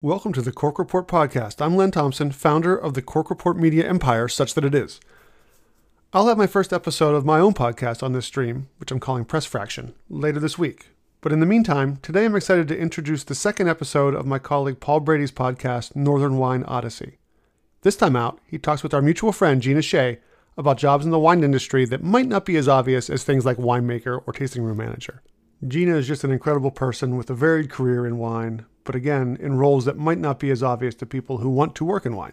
[0.00, 1.60] Welcome to the Cork Report podcast.
[1.60, 5.00] I'm Lenn Thompson, founder of the Cork Report media empire, such that it is.
[6.12, 9.24] I'll have my first episode of my own podcast on this stream, which I'm calling
[9.24, 10.90] Press Fraction, later this week.
[11.20, 14.78] But in the meantime, today I'm excited to introduce the second episode of my colleague
[14.78, 17.18] Paul Brady's podcast, Northern Wine Odyssey.
[17.82, 20.20] This time out, he talks with our mutual friend Gina Shea
[20.56, 23.56] about jobs in the wine industry that might not be as obvious as things like
[23.56, 25.24] winemaker or tasting room manager.
[25.66, 29.58] Gina is just an incredible person with a varied career in wine, but again, in
[29.58, 32.32] roles that might not be as obvious to people who want to work in wine.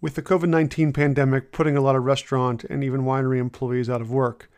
[0.00, 4.00] With the COVID 19 pandemic putting a lot of restaurant and even winery employees out
[4.00, 4.48] of work,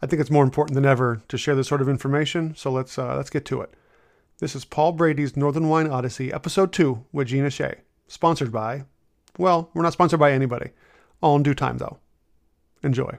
[0.00, 2.96] I think it's more important than ever to share this sort of information, so let's,
[3.00, 3.74] uh, let's get to it.
[4.38, 8.84] This is Paul Brady's Northern Wine Odyssey, Episode 2 with Gina Shea, sponsored by,
[9.36, 10.70] well, we're not sponsored by anybody.
[11.20, 11.98] All in due time, though.
[12.84, 13.18] Enjoy.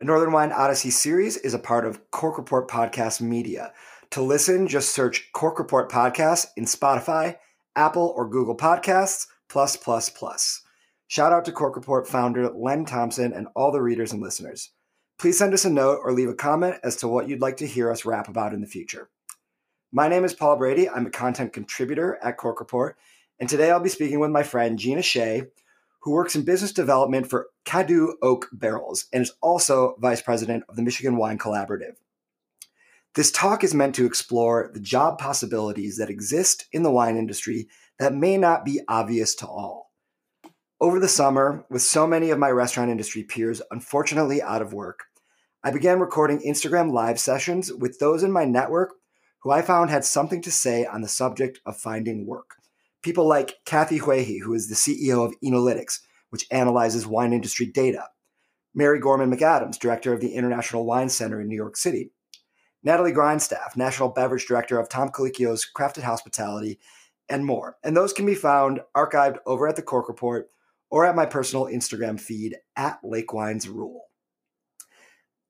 [0.00, 3.74] The Northern Wine Odyssey series is a part of Cork Report Podcast Media.
[4.12, 7.36] To listen, just search Cork Report Podcast in Spotify,
[7.76, 10.62] Apple, or Google Podcasts, plus, plus, plus.
[11.08, 14.70] Shout out to Cork Report founder Lenn Thompson and all the readers and listeners.
[15.18, 17.66] Please send us a note or leave a comment as to what you'd like to
[17.66, 19.10] hear us rap about in the future.
[19.92, 20.88] My name is Paul Brady.
[20.88, 22.96] I'm a content contributor at Cork Report,
[23.38, 25.42] and today I'll be speaking with my friend Gina Shea,
[26.02, 30.76] who works in business development for Cadus Oak Barrels and is also vice president of
[30.76, 31.96] the Michigan Wine Collaborative.
[33.14, 37.68] This talk is meant to explore the job possibilities that exist in the wine industry
[37.98, 39.90] that may not be obvious to all.
[40.80, 45.04] Over the summer, with so many of my restaurant industry peers unfortunately out of work,
[45.62, 48.94] I began recording Instagram live sessions with those in my network
[49.40, 52.59] who I found had something to say on the subject of finding work
[53.02, 58.06] people like Cathy Huyghe, who is the CEO of Enolytics, which analyzes wine industry data,
[58.74, 62.12] Mary Gorman McAdams, director of the International Wine Center in New York City,
[62.82, 66.78] Natalie Grindstaff, national beverage director of Tom Colicchio's Crafted Hospitality,
[67.28, 67.76] and more.
[67.84, 70.50] And those can be found archived over at the Cork Report
[70.90, 74.06] or at my personal Instagram feed at Lake Wines Rule.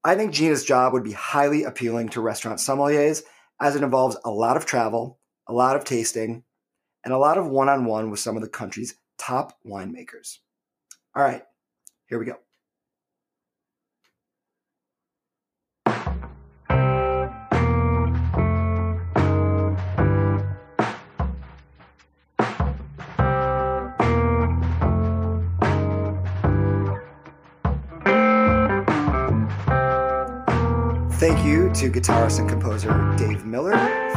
[0.03, 3.23] I think Gina's job would be highly appealing to restaurant sommeliers
[3.59, 6.43] as it involves a lot of travel, a lot of tasting,
[7.03, 10.39] and a lot of one on one with some of the country's top winemakers.
[11.15, 11.43] All right,
[12.07, 12.37] here we go.
[31.21, 33.73] Thank you to guitarist and composer Dave Miller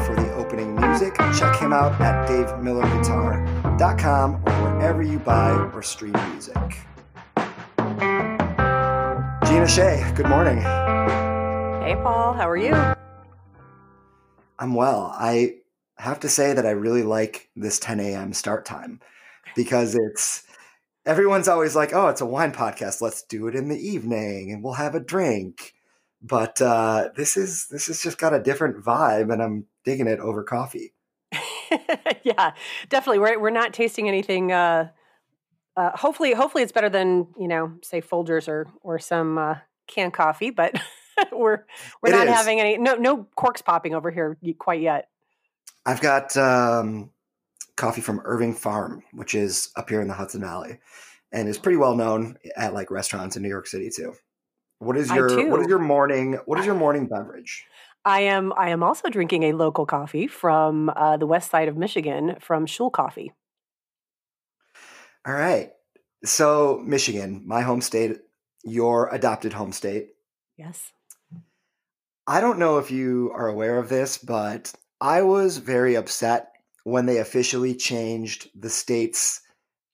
[0.06, 1.14] for the opening music.
[1.36, 6.54] Check him out at davemillerguitar.com or wherever you buy or stream music.
[9.46, 10.58] Gina Shea, good morning.
[10.58, 12.72] Hey, Paul, how are you?
[14.58, 15.12] I'm well.
[15.18, 15.56] I
[15.98, 18.32] have to say that I really like this 10 a.m.
[18.32, 19.00] start time
[19.56, 20.44] because it's
[21.04, 23.00] everyone's always like, oh, it's a wine podcast.
[23.00, 25.73] Let's do it in the evening and we'll have a drink
[26.24, 30.20] but uh, this is this has just got a different vibe, and I'm digging it
[30.20, 30.94] over coffee.
[32.22, 32.52] yeah,
[32.88, 33.18] definitely.
[33.18, 34.50] We're we're not tasting anything.
[34.50, 34.88] Uh,
[35.76, 40.14] uh, hopefully, hopefully it's better than you know, say Folgers or or some uh, canned
[40.14, 40.48] coffee.
[40.48, 40.80] But
[41.32, 41.66] we're
[42.02, 42.32] we're it not is.
[42.34, 45.08] having any no no corks popping over here quite yet.
[45.84, 47.10] I've got um,
[47.76, 50.78] coffee from Irving Farm, which is up here in the Hudson Valley,
[51.32, 54.14] and is pretty well known at like restaurants in New York City too.
[54.78, 57.64] What is your what is your morning what is your morning beverage?
[58.04, 61.76] I am I am also drinking a local coffee from uh, the west side of
[61.76, 63.32] Michigan from Schuil Coffee.
[65.26, 65.70] All right.
[66.24, 68.18] So Michigan, my home state,
[68.62, 70.10] your adopted home state.
[70.56, 70.92] Yes.
[72.26, 76.52] I don't know if you are aware of this, but I was very upset
[76.84, 79.40] when they officially changed the state's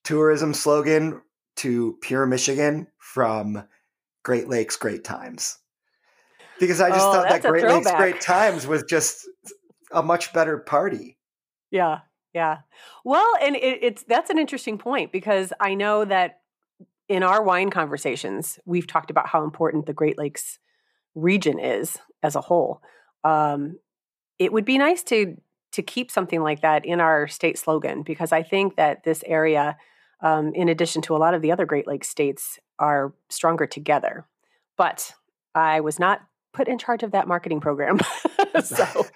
[0.04, 1.20] tourism slogan
[1.56, 3.64] to Pure Michigan from
[4.30, 5.58] Great Lakes Great Times.
[6.60, 9.28] Because I just oh, thought that Great Lakes Great Times was just
[9.90, 11.18] a much better party.
[11.72, 12.58] Yeah, yeah.
[13.04, 16.42] Well, and it, it's that's an interesting point because I know that
[17.08, 20.60] in our wine conversations, we've talked about how important the Great Lakes
[21.16, 22.82] region is as a whole.
[23.24, 23.80] Um,
[24.38, 25.38] it would be nice to
[25.72, 29.76] to keep something like that in our state slogan because I think that this area,
[30.22, 34.26] um, in addition to a lot of the other Great Lakes states, are stronger together.
[34.76, 35.12] But
[35.54, 36.20] I was not
[36.52, 37.98] put in charge of that marketing program.
[38.64, 39.06] so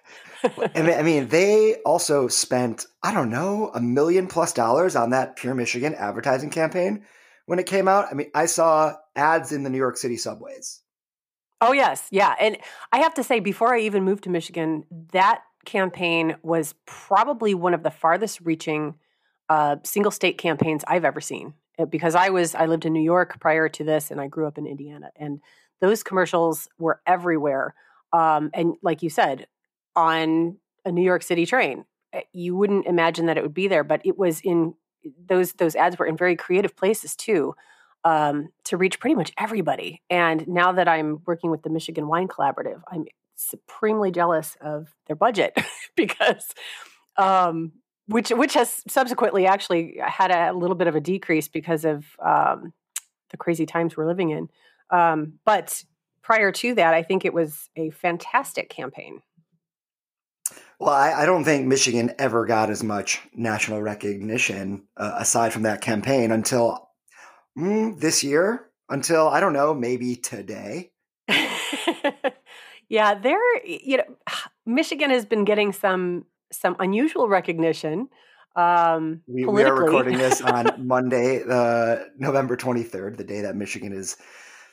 [0.75, 5.55] I mean, they also spent, I don't know, a million plus dollars on that Pure
[5.55, 7.05] Michigan advertising campaign
[7.47, 8.07] when it came out.
[8.11, 10.81] I mean, I saw ads in the New York City subways.
[11.61, 12.35] Oh yes, yeah.
[12.39, 12.59] And
[12.93, 17.73] I have to say, before I even moved to Michigan, that campaign was probably one
[17.73, 18.95] of the farthest reaching
[19.55, 21.55] uh, single state campaigns I've ever seen.
[21.79, 24.49] Uh, because I was I lived in New York prior to this, and I grew
[24.49, 25.41] up in Indiana, and
[25.81, 27.75] those commercials were everywhere.
[28.13, 29.47] Um, and like you said,
[29.95, 33.85] on a New York City train, eh, you wouldn't imagine that it would be there,
[33.85, 34.75] but it was in
[35.29, 37.55] those those ads were in very creative places too
[38.05, 40.03] um, to reach pretty much everybody.
[40.11, 43.05] And now that I'm working with the Michigan Wine Collaborative, I'm
[43.37, 45.57] supremely jealous of their budget
[45.97, 46.55] because
[47.17, 47.73] um,
[48.07, 52.73] which which has subsequently actually had a little bit of a decrease because of um,
[53.31, 54.49] the crazy times we're living in.
[54.91, 55.83] Um, but
[56.23, 59.21] prior to that, I think it was a fantastic campaign.
[60.79, 65.63] Well, I, I, don't think Michigan ever got as much national recognition uh, aside from
[65.63, 66.91] that campaign until
[67.57, 70.91] mm, this year, until I don't know, maybe today.
[72.89, 73.65] yeah, there.
[73.65, 74.05] You know,
[74.67, 78.09] Michigan has been getting some some unusual recognition.
[78.57, 83.93] Um, we, we, are recording this on Monday, uh, November 23rd, the day that Michigan
[83.93, 84.17] is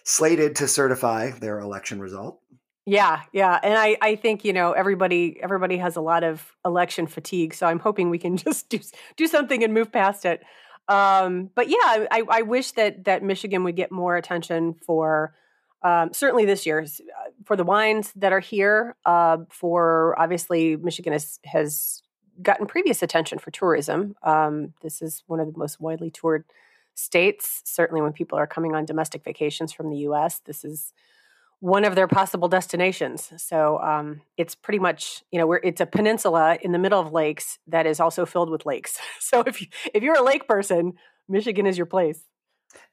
[0.04, 2.40] slated to certify their election result.
[2.86, 7.06] Yeah, yeah, and I, I think you know everybody everybody has a lot of election
[7.06, 8.80] fatigue, so I'm hoping we can just do
[9.18, 10.42] do something and move past it.
[10.88, 15.36] Um, but yeah, I, I wish that that Michigan would get more attention for
[15.84, 16.86] um, certainly this year
[17.46, 18.96] for the wines that are here.
[19.06, 22.02] Uh, for obviously, Michigan has, has
[22.42, 24.16] gotten previous attention for tourism.
[24.24, 26.46] Um, this is one of the most widely toured
[26.96, 27.62] states.
[27.66, 30.94] Certainly, when people are coming on domestic vacations from the U.S., this is
[31.62, 33.32] one of their possible destinations.
[33.38, 37.60] So um, it's pretty much you know it's a peninsula in the middle of lakes
[37.68, 39.00] that is also filled with lakes.
[39.20, 40.94] So if you if you're a lake person,
[41.30, 42.22] Michigan is your place.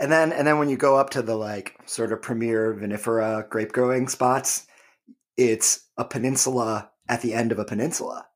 [0.01, 3.49] And then and then when you go up to the like sort of premier vinifera
[3.49, 4.67] grape growing spots,
[5.37, 8.27] it's a peninsula at the end of a peninsula.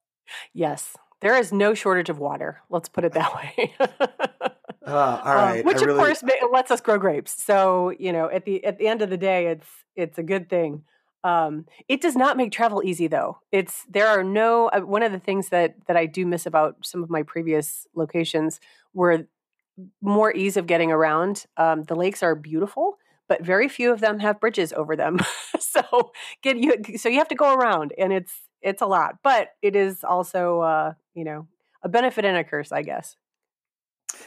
[0.54, 0.96] Yes.
[1.20, 2.60] There is no shortage of water.
[2.68, 3.74] Let's put it that way.
[3.80, 5.60] uh, all right.
[5.60, 7.40] Um, which of course lets us grow grapes.
[7.42, 10.48] So, you know, at the at the end of the day, it's it's a good
[10.48, 10.82] thing.
[11.24, 13.38] Um, it does not make travel easy though.
[13.52, 16.84] It's there are no uh, one of the things that that I do miss about
[16.84, 18.58] some of my previous locations
[18.92, 19.28] were
[20.00, 21.44] more ease of getting around.
[21.56, 22.98] Um, the lakes are beautiful,
[23.28, 25.18] but very few of them have bridges over them.
[25.58, 29.16] so get you so you have to go around, and it's it's a lot.
[29.22, 31.46] But it is also uh, you know
[31.82, 33.16] a benefit and a curse, I guess.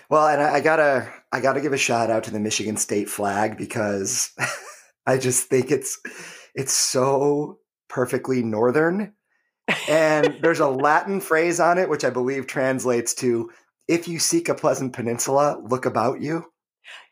[0.09, 3.09] Well, and I, I gotta I gotta give a shout out to the Michigan State
[3.09, 4.31] flag because
[5.05, 5.99] I just think it's
[6.53, 7.59] it's so
[7.89, 9.13] perfectly northern.
[9.89, 13.49] and there's a Latin phrase on it, which I believe translates to
[13.87, 16.45] if you seek a pleasant peninsula, look about you,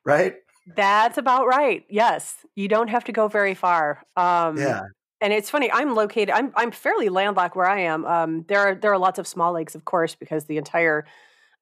[0.05, 0.35] right?
[0.75, 1.85] That's about right.
[1.89, 4.03] Yes, you don't have to go very far.
[4.15, 4.81] Um, yeah,
[5.21, 5.71] and it's funny.
[5.71, 6.29] I'm located.
[6.29, 8.05] I'm I'm fairly landlocked where I am.
[8.05, 11.05] Um, there are there are lots of small lakes, of course, because the entire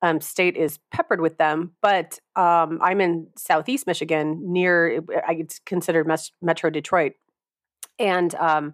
[0.02, 1.72] um, state is peppered with them.
[1.82, 6.08] But um, I'm in southeast Michigan, near I considered
[6.42, 7.14] Metro Detroit,
[8.00, 8.74] and um,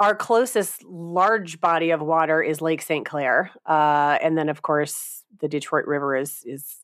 [0.00, 3.04] our closest large body of water is Lake St.
[3.04, 6.76] Clair, uh, and then of course the Detroit River is is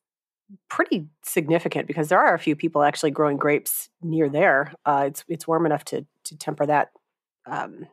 [0.68, 4.74] pretty significant because there are a few people actually growing grapes near there.
[4.84, 6.90] Uh, it's it's warm enough to to temper that
[7.46, 7.86] um,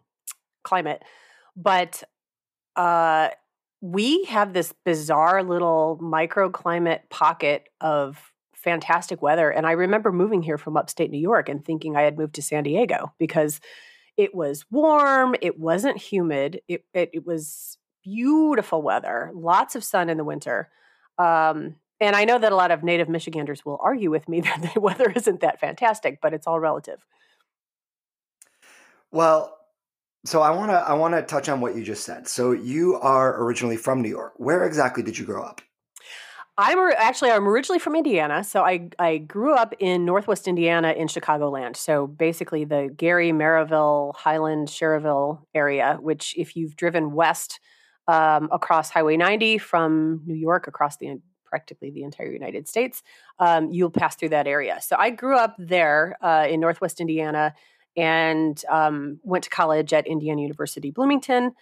[0.63, 1.03] climate,
[1.56, 2.04] but
[2.75, 3.30] uh,
[3.81, 9.49] we have this bizarre little microclimate pocket of fantastic weather.
[9.49, 12.44] And I remember moving here from upstate New York and thinking I had moved to
[12.44, 13.59] San Diego because
[14.21, 20.09] it was warm, it wasn't humid, it, it, it was beautiful weather, lots of sun
[20.09, 20.69] in the winter.
[21.18, 24.73] Um, and I know that a lot of native Michiganders will argue with me that
[24.75, 27.04] the weather isn't that fantastic, but it's all relative.
[29.11, 29.57] Well,
[30.23, 32.28] so I want to I want to touch on what you just said.
[32.28, 34.33] So you are originally from New York.
[34.37, 35.61] Where exactly did you grow up?
[36.61, 41.07] I'm actually I'm originally from Indiana, so I I grew up in Northwest Indiana in
[41.07, 41.75] Chicagoland.
[41.75, 45.97] So basically, the Gary, Merrillville, Highland, Schererville area.
[45.99, 47.59] Which, if you've driven west
[48.07, 53.01] um, across Highway 90 from New York across the practically the entire United States,
[53.39, 54.77] um, you'll pass through that area.
[54.81, 57.56] So I grew up there uh, in Northwest Indiana
[57.97, 61.53] and um, went to college at Indiana University Bloomington.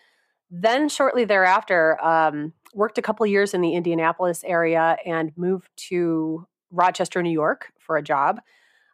[0.52, 6.46] Then, shortly thereafter, um, worked a couple years in the Indianapolis area and moved to
[6.72, 8.40] Rochester, New York for a job.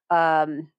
[0.09, 0.71] Um,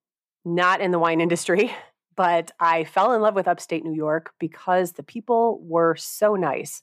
[0.44, 1.74] not in the wine industry,
[2.16, 6.82] but I fell in love with upstate New York because the people were so nice.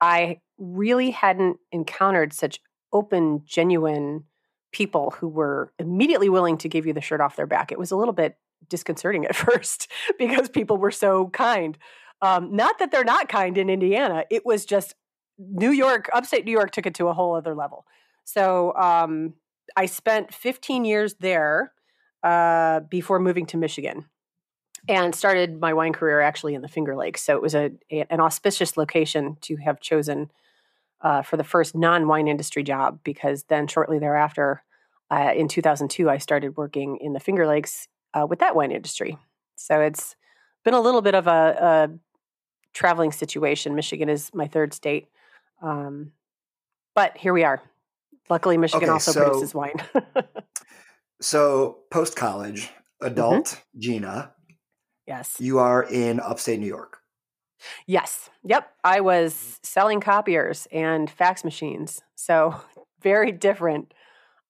[0.00, 2.60] I really hadn't encountered such
[2.92, 4.24] open, genuine
[4.72, 7.70] people who were immediately willing to give you the shirt off their back.
[7.70, 8.36] It was a little bit
[8.68, 11.78] disconcerting at first because people were so kind.
[12.20, 14.24] Um, not that they're not kind in Indiana.
[14.30, 14.94] It was just
[15.50, 17.86] New York, upstate New York, took it to a whole other level.
[18.24, 19.34] So um,
[19.76, 21.72] I spent 15 years there
[22.22, 24.06] uh, before moving to Michigan
[24.88, 27.22] and started my wine career actually in the Finger Lakes.
[27.22, 30.30] So it was a, a an auspicious location to have chosen
[31.00, 34.62] uh, for the first non wine industry job because then shortly thereafter,
[35.10, 39.18] uh, in 2002, I started working in the Finger Lakes uh, with that wine industry.
[39.56, 40.16] So it's
[40.64, 41.98] been a little bit of a, a
[42.72, 43.74] traveling situation.
[43.74, 45.08] Michigan is my third state.
[45.62, 46.12] Um,
[46.94, 47.62] but here we are.
[48.28, 49.74] Luckily, Michigan okay, also so, produces wine.
[51.20, 53.80] so, post college, adult mm-hmm.
[53.80, 54.32] Gina,
[55.06, 55.36] Yes.
[55.40, 56.98] You are in upstate New York.
[57.86, 58.30] Yes.
[58.44, 58.70] Yep.
[58.84, 62.02] I was selling copiers and fax machines.
[62.14, 62.54] So
[63.02, 63.92] very different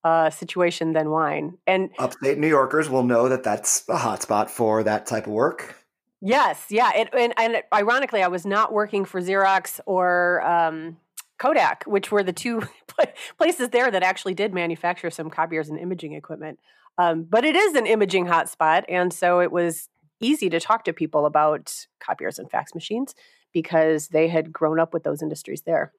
[0.04, 1.58] uh, situation than wine.
[1.66, 5.76] And upstate New Yorkers will know that that's a hotspot for that type of work.
[6.20, 6.66] Yes.
[6.70, 6.92] Yeah.
[6.94, 10.96] It, and, and ironically, I was not working for Xerox or um,
[11.42, 12.62] Kodak, which were the two
[13.36, 16.60] places there that actually did manufacture some copiers and imaging equipment.
[16.98, 18.84] Um, but it is an imaging hotspot.
[18.88, 19.88] And so it was
[20.20, 23.16] easy to talk to people about copiers and fax machines
[23.52, 25.92] because they had grown up with those industries there.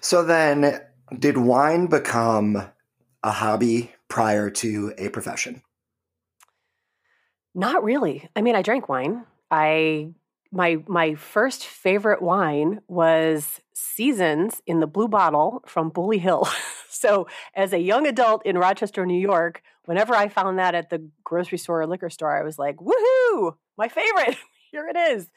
[0.00, 0.80] So then,
[1.18, 2.70] did wine become
[3.24, 5.62] a hobby prior to a profession?
[7.52, 8.28] Not really.
[8.36, 9.24] I mean, I drank wine.
[9.50, 10.14] I
[10.52, 16.48] my my first favorite wine was Seasons in the blue bottle from Bully Hill.
[16.88, 21.08] so, as a young adult in Rochester, New York, whenever I found that at the
[21.24, 23.54] grocery store or liquor store, I was like, "Woohoo!
[23.78, 24.36] My favorite!
[24.72, 25.30] Here it is!"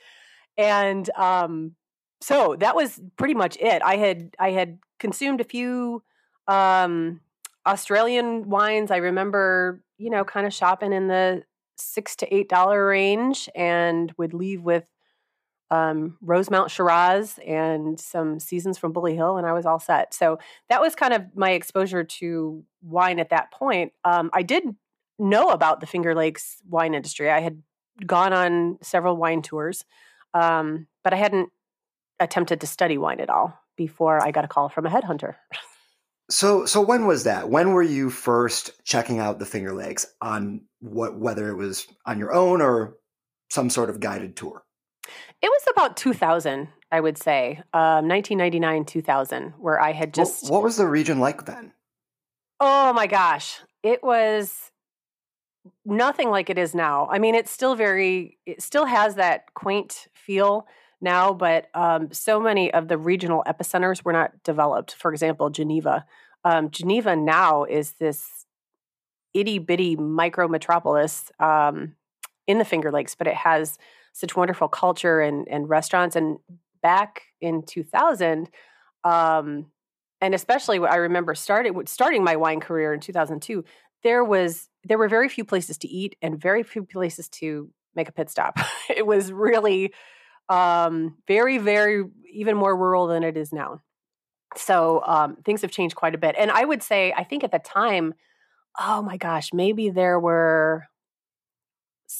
[0.57, 1.75] And um,
[2.21, 3.81] so that was pretty much it.
[3.83, 6.03] I had I had consumed a few
[6.47, 7.21] um,
[7.65, 8.91] Australian wines.
[8.91, 11.43] I remember, you know, kind of shopping in the
[11.77, 14.85] six to eight dollar range, and would leave with
[15.73, 20.13] um, Rosemount Shiraz and some seasons from Bully Hill, and I was all set.
[20.13, 20.37] So
[20.69, 23.91] that was kind of my exposure to wine at that point.
[24.05, 24.75] Um, I did
[25.17, 27.31] know about the Finger Lakes wine industry.
[27.31, 27.63] I had
[28.05, 29.83] gone on several wine tours,
[30.35, 31.49] um, but I hadn't
[32.19, 35.35] attempted to study wine at all before I got a call from a headhunter.
[36.29, 37.49] So, so when was that?
[37.49, 42.19] When were you first checking out the Finger Lakes on what, whether it was on
[42.19, 42.95] your own or
[43.49, 44.63] some sort of guided tour?
[45.43, 50.43] It was about 2000, I would say, um, 1999, 2000, where I had just.
[50.43, 51.73] What, what was the region like then?
[52.61, 53.59] Oh my gosh.
[53.83, 54.71] It was
[55.83, 57.09] nothing like it is now.
[57.11, 60.65] I mean, it's still very, it still has that quaint feel
[61.01, 64.93] now, but um, so many of the regional epicenters were not developed.
[64.93, 66.05] For example, Geneva.
[66.45, 68.45] Um, Geneva now is this
[69.33, 71.97] itty bitty micro metropolis um,
[72.47, 73.77] in the Finger Lakes, but it has
[74.13, 76.15] such wonderful culture and, and restaurants.
[76.15, 76.37] And
[76.81, 78.49] back in 2000,
[79.03, 79.65] um,
[80.21, 83.65] and especially I remember starting starting my wine career in 2002,
[84.03, 88.07] there was there were very few places to eat and very few places to make
[88.07, 88.57] a pit stop.
[88.89, 89.93] it was really
[90.49, 93.81] um, very, very even more rural than it is now.
[94.55, 96.35] So um, things have changed quite a bit.
[96.37, 98.13] And I would say, I think at the time,
[98.79, 100.87] oh my gosh, maybe there were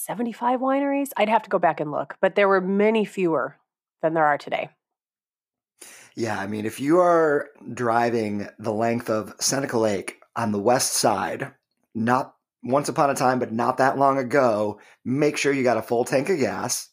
[0.04, 1.10] 75 wineries.
[1.18, 3.58] I'd have to go back and look, but there were many fewer
[4.02, 4.70] than there are today.
[6.16, 10.94] Yeah, I mean, if you are driving the length of Seneca Lake on the west
[10.94, 11.54] side,
[11.96, 15.82] not once upon a time, but not that long ago, make sure you got a
[15.82, 16.90] full tank of gas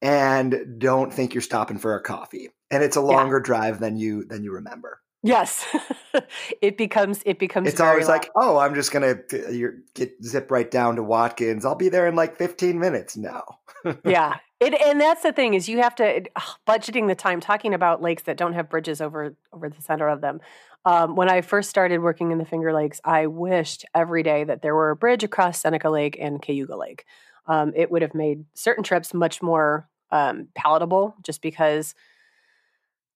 [0.00, 2.50] and don't think you're stopping for a coffee.
[2.70, 3.44] And it's a longer yeah.
[3.44, 5.00] drive than you than you remember.
[5.24, 5.64] Yes,
[6.60, 7.66] it becomes it becomes.
[7.66, 8.18] It's always long.
[8.18, 11.64] like, oh, I'm just gonna you get zip right down to Watkins.
[11.64, 13.58] I'll be there in like 15 minutes now.
[14.04, 17.40] yeah, it, and that's the thing is you have to ugh, budgeting the time.
[17.40, 20.42] Talking about lakes that don't have bridges over over the center of them.
[20.84, 24.60] Um, when I first started working in the Finger Lakes, I wished every day that
[24.60, 27.06] there were a bridge across Seneca Lake and Cayuga Lake.
[27.46, 31.94] Um, it would have made certain trips much more um, palatable, just because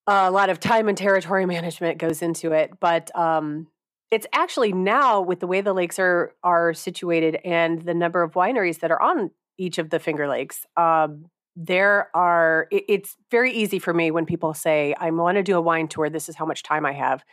[0.08, 2.72] a lot of time and territory management goes into it.
[2.80, 3.68] But um,
[4.10, 8.32] it's actually now with the way the lakes are are situated and the number of
[8.32, 10.66] wineries that are on each of the Finger Lakes.
[10.76, 11.26] Um,
[11.60, 15.56] there are it, it's very easy for me when people say i want to do
[15.56, 17.24] a wine tour this is how much time i have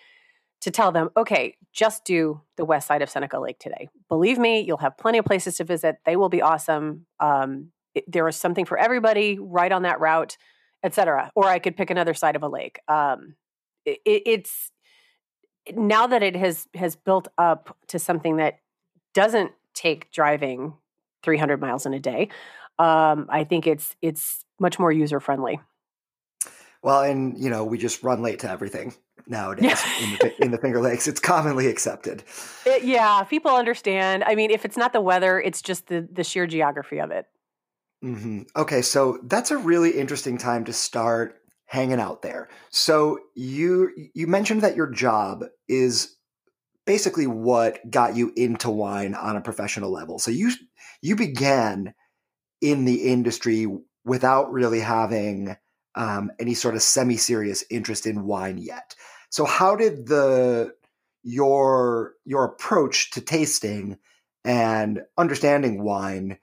[0.62, 4.62] to tell them okay just do the west side of seneca lake today believe me
[4.62, 8.36] you'll have plenty of places to visit they will be awesome um, it, there is
[8.36, 10.38] something for everybody right on that route
[10.86, 11.32] etc.
[11.36, 12.80] Or I could pick another side of a lake.
[12.88, 13.36] Um,
[13.86, 14.72] it, it's
[15.76, 18.60] now that it has has built up to something that
[19.14, 20.74] doesn't take driving
[21.24, 22.30] 300 miles in a day.
[22.78, 25.60] Um, I think it's it's much more user friendly.
[26.84, 28.94] Well, and you know, we just run late to everything
[29.28, 31.08] nowadays in, the, in, the, Finger Lakes.
[31.08, 32.24] It's commonly accepted.
[32.68, 34.24] It, yeah, people understand.
[34.24, 37.28] I mean, if it's not the weather, it's just the the sheer geography of it.
[38.04, 38.42] Mm-hmm.
[38.56, 42.50] Okay, so that's a really interesting time to start hanging out there.
[42.70, 46.16] So you you mentioned that your job is
[46.86, 50.20] basically what got you into wine on a professional level.
[50.20, 50.52] So you
[51.02, 51.94] you began
[52.62, 53.68] in the industry
[54.04, 55.58] without really having
[55.96, 58.96] um, any sort of semi-serious interest in wine yet.
[59.30, 60.74] So how did the
[61.24, 63.98] your your approach to tasting
[64.44, 66.38] and understanding wine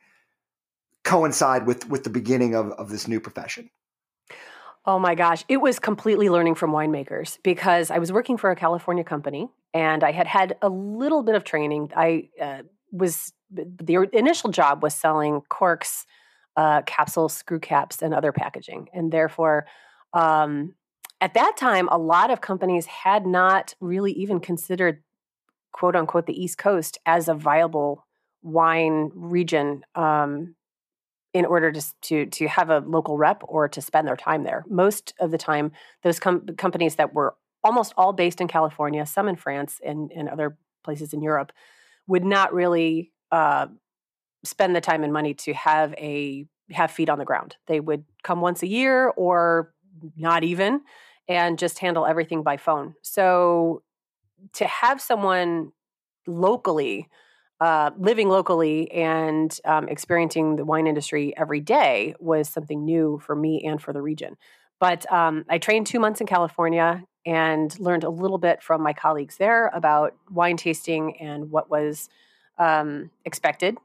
[1.04, 3.70] coincide with with the beginning of, of this new profession?
[4.84, 8.56] Oh my gosh, it was completely learning from winemakers because I was working for a
[8.56, 11.92] California company and I had had a little bit of training.
[11.96, 16.06] I uh, was the initial job was selling corks,
[16.56, 19.66] uh, capsules, screw caps, and other packaging, and therefore,
[20.14, 20.74] um,
[21.20, 25.02] at that time, a lot of companies had not really even considered
[25.70, 28.06] "quote unquote" the East Coast as a viable
[28.42, 30.56] wine region um,
[31.34, 34.64] in order to, to to have a local rep or to spend their time there.
[34.68, 35.72] Most of the time,
[36.02, 37.34] those com- companies that were
[37.64, 41.52] almost all based in California, some in France and, and other places in Europe,
[42.06, 43.66] would not really uh,
[44.44, 47.56] spend the time and money to have a have feet on the ground.
[47.66, 49.72] They would come once a year or
[50.16, 50.80] not even,
[51.28, 52.94] and just handle everything by phone.
[53.02, 53.82] So
[54.54, 55.72] to have someone
[56.26, 57.08] locally
[57.62, 63.36] uh, living locally and um, experiencing the wine industry every day was something new for
[63.36, 64.36] me and for the region.
[64.80, 68.92] But um, I trained two months in California and learned a little bit from my
[68.92, 72.08] colleagues there about wine tasting and what was
[72.58, 73.78] um, expected.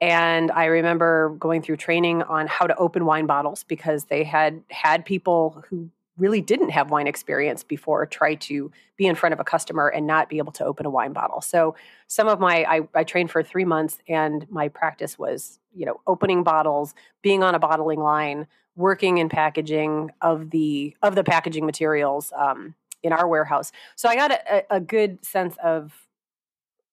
[0.00, 4.60] And I remember going through training on how to open wine bottles because they had
[4.70, 5.88] had people who
[6.20, 10.06] really didn't have wine experience before try to be in front of a customer and
[10.06, 11.40] not be able to open a wine bottle.
[11.40, 11.74] So
[12.06, 16.00] some of my I, I trained for three months and my practice was, you know,
[16.06, 21.66] opening bottles, being on a bottling line, working in packaging of the of the packaging
[21.66, 23.72] materials um, in our warehouse.
[23.96, 26.06] So I got a, a good sense of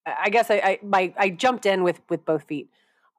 [0.06, 2.69] I guess I, I my I jumped in with with both feet.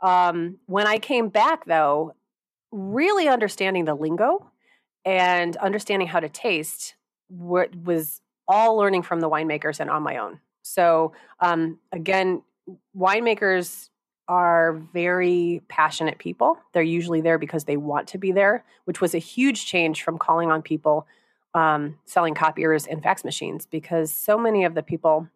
[0.00, 2.14] Um, when I came back though,
[2.70, 4.50] really understanding the lingo
[5.08, 6.94] and understanding how to taste
[7.30, 10.38] was all learning from the winemakers and on my own.
[10.60, 12.42] So um, again,
[12.94, 13.88] winemakers
[14.28, 16.58] are very passionate people.
[16.74, 20.18] They're usually there because they want to be there, which was a huge change from
[20.18, 21.06] calling on people
[21.54, 25.26] um, selling copiers and fax machines because so many of the people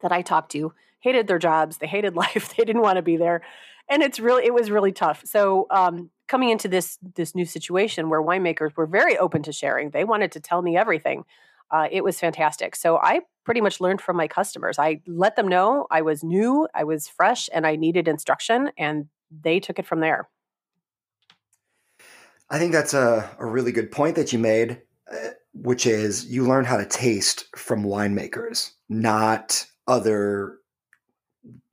[0.00, 3.16] that I talked to hated their jobs, they hated life, they didn't want to be
[3.16, 3.42] there,
[3.88, 5.22] and it's really it was really tough.
[5.24, 9.90] So um, coming into this this new situation where winemakers were very open to sharing.
[9.90, 11.24] They wanted to tell me everything.
[11.70, 12.76] Uh, it was fantastic.
[12.76, 14.78] So I pretty much learned from my customers.
[14.78, 19.08] I let them know I was new, I was fresh, and I needed instruction, and
[19.42, 20.28] they took it from there.
[22.50, 26.46] I think that's a, a really good point that you made, uh, which is you
[26.46, 30.58] learn how to taste from winemakers, not other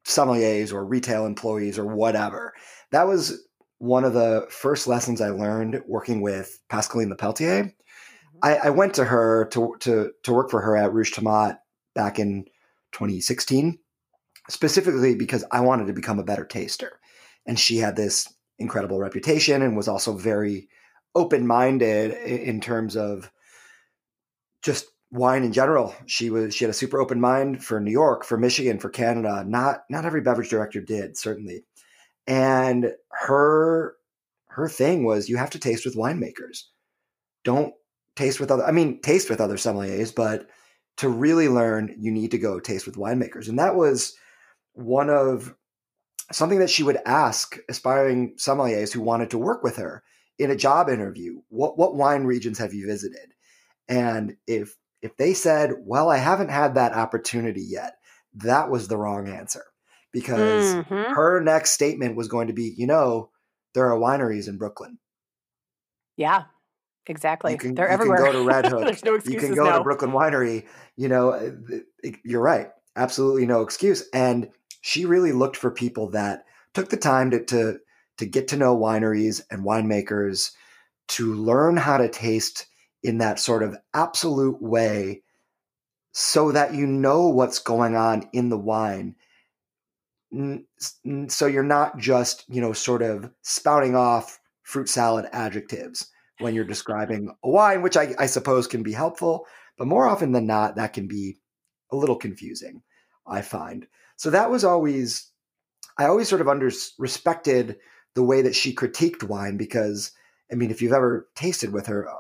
[0.06, 2.54] sommeliers or retail employees or whatever.
[2.92, 3.48] That was
[3.82, 7.64] one of the first lessons I learned working with Pascaline Lepelletier.
[7.64, 8.38] Mm-hmm.
[8.44, 11.58] I, I, went to her to, to, to work for her at Rouge Tomate
[11.96, 12.46] back in
[12.92, 13.80] 2016,
[14.50, 17.00] specifically because I wanted to become a better taster.
[17.48, 20.70] And she had this incredible reputation and was also very
[21.16, 23.32] open minded in terms of
[24.62, 25.96] just wine in general.
[26.06, 29.44] She was she had a super open mind for New York, for Michigan, for Canada.
[29.44, 31.64] Not not every beverage director did, certainly
[32.28, 33.96] and her
[34.48, 36.64] her thing was you have to taste with winemakers.
[37.44, 37.74] Don't
[38.16, 40.48] taste with other i mean taste with other sommeliers but
[40.98, 43.48] to really learn you need to go taste with winemakers.
[43.48, 44.14] And that was
[44.74, 45.56] one of
[46.32, 50.04] something that she would ask aspiring sommeliers who wanted to work with her
[50.38, 53.34] in a job interview what what wine regions have you visited?
[53.88, 57.94] And if if they said well i haven't had that opportunity yet
[58.34, 59.64] that was the wrong answer
[60.12, 61.14] because mm-hmm.
[61.14, 63.30] her next statement was going to be, you know,
[63.74, 64.98] there are wineries in Brooklyn.
[66.18, 66.44] Yeah,
[67.08, 67.54] exactly.
[67.54, 68.18] You can, They're you everywhere.
[68.18, 68.86] can go to Red Hook.
[68.86, 69.78] There's no you can go now.
[69.78, 70.66] to Brooklyn Winery.
[70.98, 71.52] You know, uh,
[72.24, 72.70] you're right.
[72.96, 74.08] Absolutely no excuse.
[74.14, 74.50] And
[74.82, 77.80] she really looked for people that took the time to, to,
[78.18, 80.52] to get to know wineries and winemakers,
[81.10, 82.68] to learn how to taste
[83.04, 85.22] in that sort of absolute way
[86.14, 89.16] so that you know what's going on in the wine
[91.28, 96.08] so you're not just you know sort of spouting off fruit salad adjectives
[96.40, 99.46] when you're describing a wine, which I, I suppose can be helpful,
[99.78, 101.38] but more often than not, that can be
[101.92, 102.82] a little confusing.
[103.28, 105.32] I find so that was always
[105.98, 107.78] I always sort of under respected
[108.14, 110.12] the way that she critiqued wine because
[110.52, 112.16] I mean, if you've ever tasted with her, uh,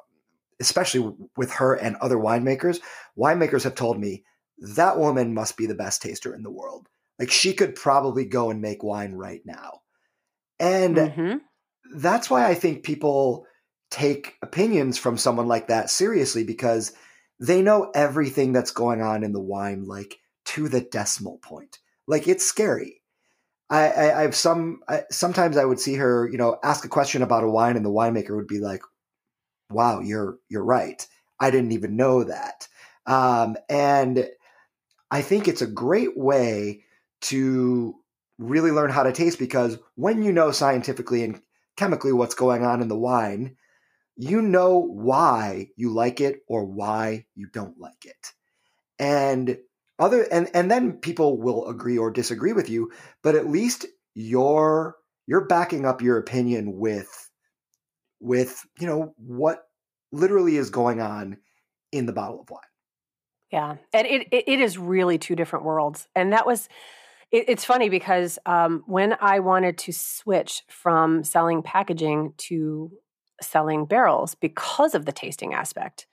[0.59, 2.79] especially with her and other winemakers,
[3.17, 4.23] winemakers have told me
[4.57, 6.87] that woman must be the best taster in the world.
[7.21, 9.81] Like she could probably go and make wine right now.
[10.59, 11.37] And mm-hmm.
[11.95, 13.45] that's why I think people
[13.91, 16.93] take opinions from someone like that seriously because
[17.39, 21.77] they know everything that's going on in the wine, like to the decimal point.
[22.07, 23.03] Like it's scary.
[23.69, 24.79] I, I, I have some.
[24.89, 27.85] I, sometimes I would see her, you know, ask a question about a wine, and
[27.85, 28.81] the winemaker would be like,
[29.69, 31.07] "Wow, you're you're right.
[31.39, 32.67] I didn't even know that."
[33.05, 34.27] Um, and
[35.11, 36.83] I think it's a great way
[37.21, 37.95] to
[38.37, 41.41] really learn how to taste because when you know scientifically and
[41.77, 43.55] chemically what's going on in the wine,
[44.15, 48.33] you know why you like it or why you don't like it.
[48.99, 49.57] And
[50.01, 54.95] other and and then people will agree or disagree with you but at least you're
[55.27, 57.29] you're backing up your opinion with
[58.19, 59.63] with you know what
[60.11, 61.37] literally is going on
[61.91, 62.61] in the bottle of wine
[63.51, 66.67] yeah and it it, it is really two different worlds and that was
[67.31, 72.91] it, it's funny because um, when i wanted to switch from selling packaging to
[73.41, 76.07] selling barrels because of the tasting aspect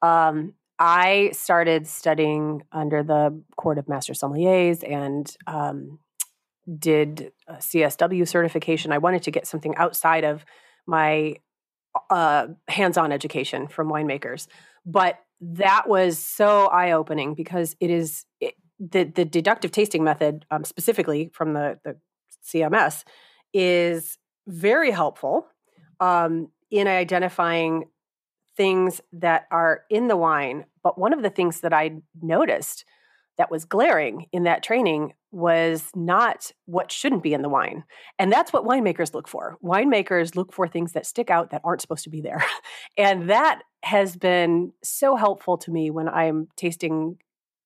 [0.00, 5.98] um, I started studying under the Court of Master Sommeliers and um,
[6.78, 8.92] did CSW certification.
[8.92, 10.44] I wanted to get something outside of
[10.86, 11.36] my
[12.10, 14.46] uh, hands-on education from winemakers,
[14.86, 20.64] but that was so eye-opening because it is it, the the deductive tasting method, um,
[20.64, 21.96] specifically from the the
[22.46, 23.04] CMS,
[23.52, 25.46] is very helpful
[26.00, 27.84] um, in identifying
[28.56, 30.64] things that are in the wine.
[30.82, 32.84] But one of the things that I noticed
[33.38, 37.84] that was glaring in that training was not what shouldn't be in the wine.
[38.18, 39.56] And that's what winemakers look for.
[39.62, 42.44] Winemakers look for things that stick out that aren't supposed to be there.
[42.96, 47.18] and that has been so helpful to me when I'm tasting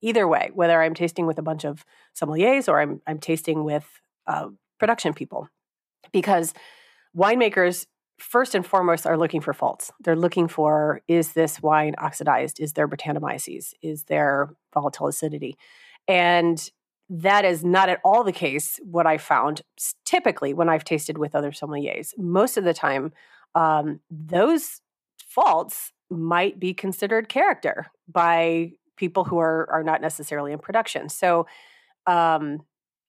[0.03, 1.85] either way, whether I'm tasting with a bunch of
[2.21, 3.87] sommeliers or I'm, I'm tasting with
[4.27, 5.49] uh, production people.
[6.13, 6.53] Because
[7.17, 7.87] winemakers
[8.19, 9.91] first and foremost are looking for faults.
[10.01, 12.61] They're looking for is this wine oxidized?
[12.61, 13.73] Is there Brettanomyces?
[13.83, 15.57] Is there volatile acidity?
[16.09, 16.71] And
[17.09, 18.81] that is not at all the case.
[18.83, 19.63] What I found
[20.05, 23.13] typically when I've tasted with other sommeliers, most of the time,
[23.55, 24.81] um, those
[25.27, 31.09] faults might be considered character by people who are are not necessarily in production.
[31.09, 31.47] So
[32.07, 32.61] um,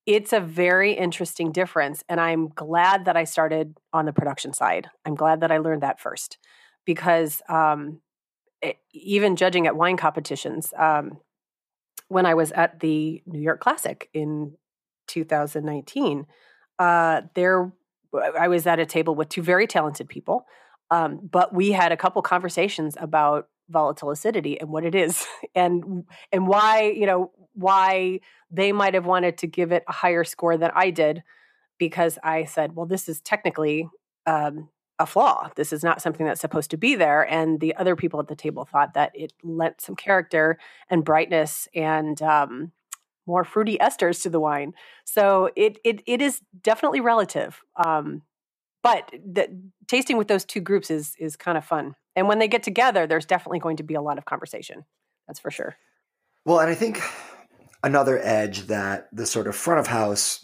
[0.05, 2.03] it's a very interesting difference.
[2.09, 4.89] And I'm glad that I started on the production side.
[5.05, 6.37] I'm glad that I learned that first
[6.85, 8.01] because um,
[8.61, 11.19] it, even judging at wine competitions, um,
[12.09, 14.55] when I was at the New York Classic in
[15.07, 16.25] 2019,
[16.79, 17.71] uh, there
[18.37, 20.45] I was at a table with two very talented people,
[20.91, 26.05] um, but we had a couple conversations about volatile acidity and what it is and
[26.31, 30.57] and why you know why they might have wanted to give it a higher score
[30.57, 31.23] than I did
[31.77, 33.89] because I said, well, this is technically
[34.25, 35.49] um, a flaw.
[35.55, 37.27] This is not something that's supposed to be there.
[37.29, 40.57] And the other people at the table thought that it lent some character
[40.89, 42.71] and brightness and um,
[43.25, 44.73] more fruity esters to the wine.
[45.03, 47.61] So it it it is definitely relative.
[47.75, 48.21] Um,
[48.83, 49.49] but the,
[49.87, 51.95] tasting with those two groups is is kind of fun.
[52.15, 54.85] And when they get together, there's definitely going to be a lot of conversation.
[55.27, 55.77] That's for sure.
[56.45, 57.01] Well, and I think
[57.83, 60.41] another edge that the sort of front of house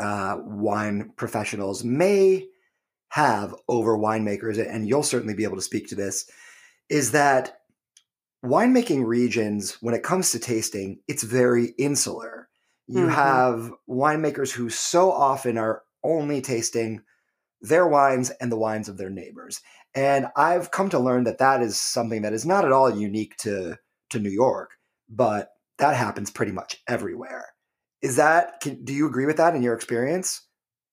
[0.00, 2.46] uh, wine professionals may
[3.10, 6.28] have over winemakers, and you'll certainly be able to speak to this,
[6.88, 7.58] is that
[8.44, 12.48] winemaking regions, when it comes to tasting, it's very insular.
[12.88, 13.10] You mm-hmm.
[13.10, 17.02] have winemakers who so often are only tasting
[17.62, 19.60] their wines and the wines of their neighbors.
[19.94, 23.36] And I've come to learn that that is something that is not at all unique
[23.38, 23.78] to
[24.10, 24.72] to New York,
[25.08, 27.46] but that happens pretty much everywhere.
[28.02, 30.42] Is that can, do you agree with that in your experience?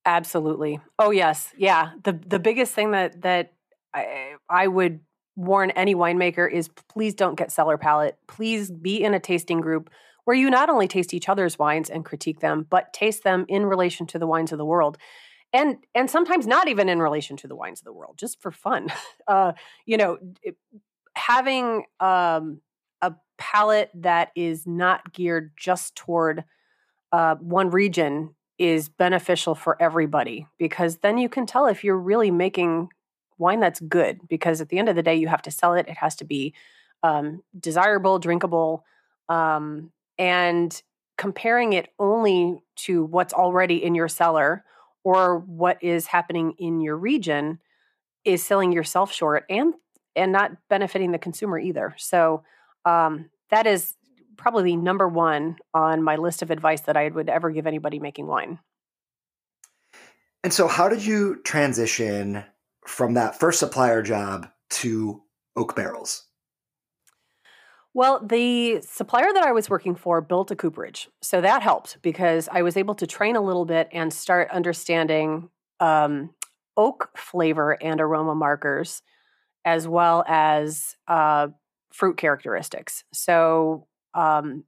[0.06, 0.80] Absolutely.
[0.98, 1.52] Oh yes.
[1.56, 1.90] Yeah.
[2.04, 3.52] The the biggest thing that that
[3.92, 5.00] I, I would
[5.36, 8.16] warn any winemaker is please don't get cellar palate.
[8.26, 9.90] Please be in a tasting group
[10.24, 13.66] where you not only taste each other's wines and critique them, but taste them in
[13.66, 14.98] relation to the wines of the world.
[15.52, 18.50] And and sometimes not even in relation to the wines of the world, just for
[18.50, 18.88] fun.
[19.28, 19.52] Uh,
[19.86, 20.56] you know, it,
[21.14, 22.60] having um,
[23.00, 26.42] a palette that is not geared just toward
[27.12, 32.30] uh, one region is beneficial for everybody because then you can tell if you're really
[32.30, 32.88] making
[33.38, 35.88] wine that's good because at the end of the day you have to sell it
[35.88, 36.52] it has to be
[37.02, 38.84] um, desirable drinkable
[39.30, 40.82] um, and
[41.16, 44.64] comparing it only to what's already in your cellar
[45.04, 47.58] or what is happening in your region
[48.24, 49.74] is selling yourself short and
[50.16, 52.42] and not benefiting the consumer either so
[52.84, 53.96] um, that is
[54.40, 58.26] probably number one on my list of advice that I would ever give anybody making
[58.26, 58.58] wine.
[60.42, 62.42] And so, how did you transition
[62.86, 65.22] from that first supplier job to
[65.56, 66.26] oak barrels?
[67.92, 71.08] Well, the supplier that I was working for built a cooperage.
[71.22, 75.50] So that helped because I was able to train a little bit and start understanding
[75.80, 76.30] um,
[76.76, 79.02] oak flavor and aroma markers,
[79.64, 81.48] as well as uh,
[81.92, 83.02] fruit characteristics.
[83.12, 84.64] So um,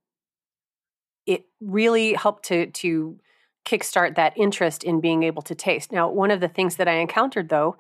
[1.27, 3.19] it really helped to to
[3.65, 5.93] kickstart that interest in being able to taste.
[5.93, 7.77] Now, one of the things that I encountered though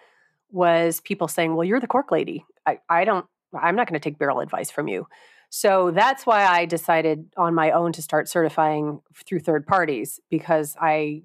[0.50, 2.44] was people saying, "Well, you're the cork lady.
[2.66, 3.26] I, I don't.
[3.60, 5.06] I'm not going to take barrel advice from you."
[5.54, 10.74] So that's why I decided on my own to start certifying through third parties because
[10.80, 11.22] I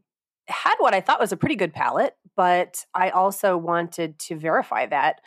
[0.49, 4.85] had what I thought was a pretty good palate, but I also wanted to verify
[4.87, 5.21] that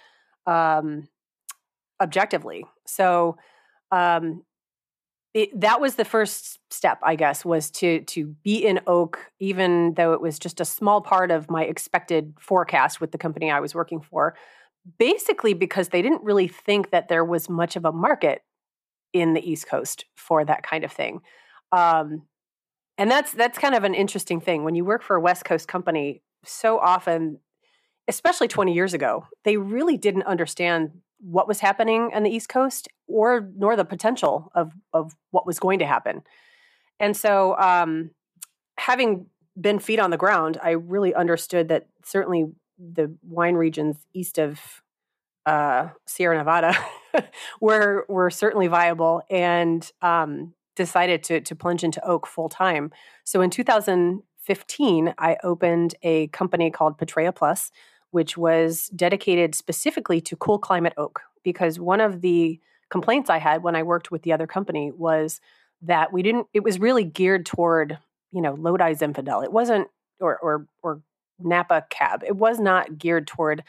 [0.46, 1.08] um,
[2.00, 2.64] objectively.
[2.86, 3.36] So
[3.90, 4.42] um,
[5.32, 9.94] it, that was the first step, I guess, was to to be in oak, even
[9.94, 13.60] though it was just a small part of my expected forecast with the company I
[13.60, 14.34] was working for.
[14.98, 18.42] Basically, because they didn't really think that there was much of a market
[19.12, 21.20] in the East Coast for that kind of thing.
[21.72, 22.22] Um,
[22.98, 25.68] and that's that's kind of an interesting thing when you work for a West Coast
[25.68, 26.22] company.
[26.44, 27.38] So often,
[28.08, 32.88] especially 20 years ago, they really didn't understand what was happening on the East Coast
[33.06, 36.22] or nor the potential of of what was going to happen.
[36.98, 38.10] And so um,
[38.76, 39.26] having
[39.58, 42.46] been feet on the ground, I really understood that certainly
[42.80, 44.82] the wine regions east of
[45.46, 46.76] uh, Sierra Nevada
[47.60, 52.90] were were certainly viable and um, decided to to plunge into oak full time.
[53.24, 57.70] So in 2015, I opened a company called Petrea Plus,
[58.10, 61.20] which was dedicated specifically to cool climate oak.
[61.42, 65.40] Because one of the complaints I had when I worked with the other company was
[65.82, 67.98] that we didn't, it was really geared toward,
[68.32, 69.42] you know, Lodi Zinfandel.
[69.42, 69.88] It wasn't,
[70.20, 71.00] or, or, or
[71.44, 72.22] Napa Cab.
[72.26, 73.64] It was not geared toward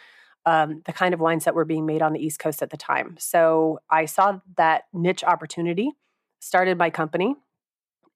[0.45, 2.77] um, the kind of wines that were being made on the East Coast at the
[2.77, 3.15] time.
[3.19, 5.91] So I saw that niche opportunity,
[6.39, 7.35] started my company,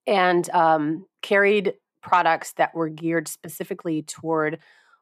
[0.08, 4.60] and um, carried products that were geared specifically toward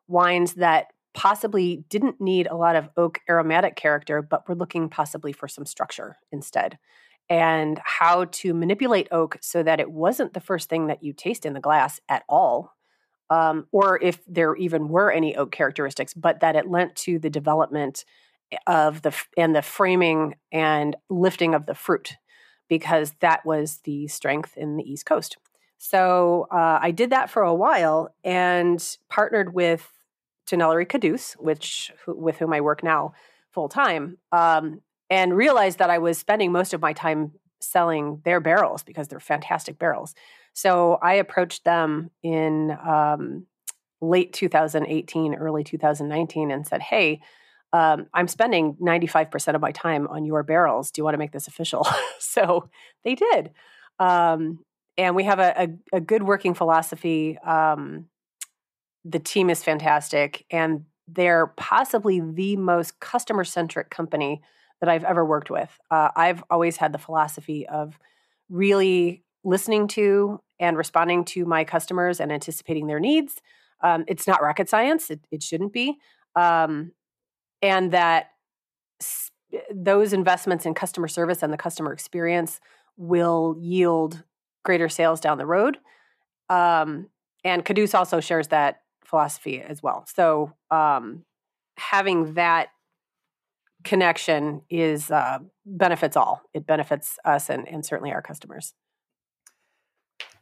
[0.08, 5.32] wines that possibly didn't need a lot of oak aromatic character, but were looking possibly
[5.32, 6.78] for some structure instead.
[7.30, 11.46] And how to manipulate oak so that it wasn't the first thing that you taste
[11.46, 12.74] in the glass at all,
[13.30, 17.30] um, or if there even were any oak characteristics, but that it lent to the
[17.30, 18.06] development
[18.68, 22.14] of the and the framing and lifting of the fruit,
[22.70, 25.38] because that was the strength in the East Coast.
[25.78, 29.90] So uh, I did that for a while and partnered with
[30.46, 33.14] Tonnellerie Cadus, which with whom I work now
[33.50, 38.40] full time, um, and realized that I was spending most of my time selling their
[38.40, 40.14] barrels because they're fantastic barrels.
[40.54, 43.48] So I approached them in um,
[44.02, 47.22] late 2018, early 2019, and said, "Hey."
[47.76, 50.92] Um, I'm spending 95% of my time on your barrels.
[50.92, 51.88] Do you want to make this official?
[52.20, 52.70] so
[53.04, 53.50] they did.
[53.98, 54.60] Um,
[54.96, 58.06] and we have a, a, a, good working philosophy um,
[59.06, 64.42] the team is fantastic and they're possibly the most customer centric company
[64.80, 65.78] that I've ever worked with.
[65.92, 68.00] Uh, I've always had the philosophy of
[68.50, 73.42] really listening to and responding to my customers and anticipating their needs.
[73.82, 75.98] Um, it's not rocket science, it, it shouldn't be.
[76.36, 76.94] Um,
[77.62, 78.32] and that
[79.02, 79.32] s-
[79.74, 82.60] those investments in customer service and the customer experience
[82.98, 84.24] will yield
[84.64, 85.78] greater sales down the road.
[86.50, 87.10] Um,
[87.44, 90.06] and Cadus also shares that philosophy as well.
[90.14, 91.26] So um,
[91.78, 92.70] having that
[93.84, 96.42] connection is uh, benefits all.
[96.54, 98.74] It benefits us and, and certainly our customers.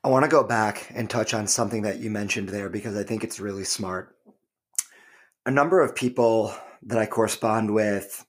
[0.03, 3.03] I want to go back and touch on something that you mentioned there because I
[3.03, 4.15] think it's really smart.
[5.45, 6.53] A number of people
[6.83, 8.25] that I correspond with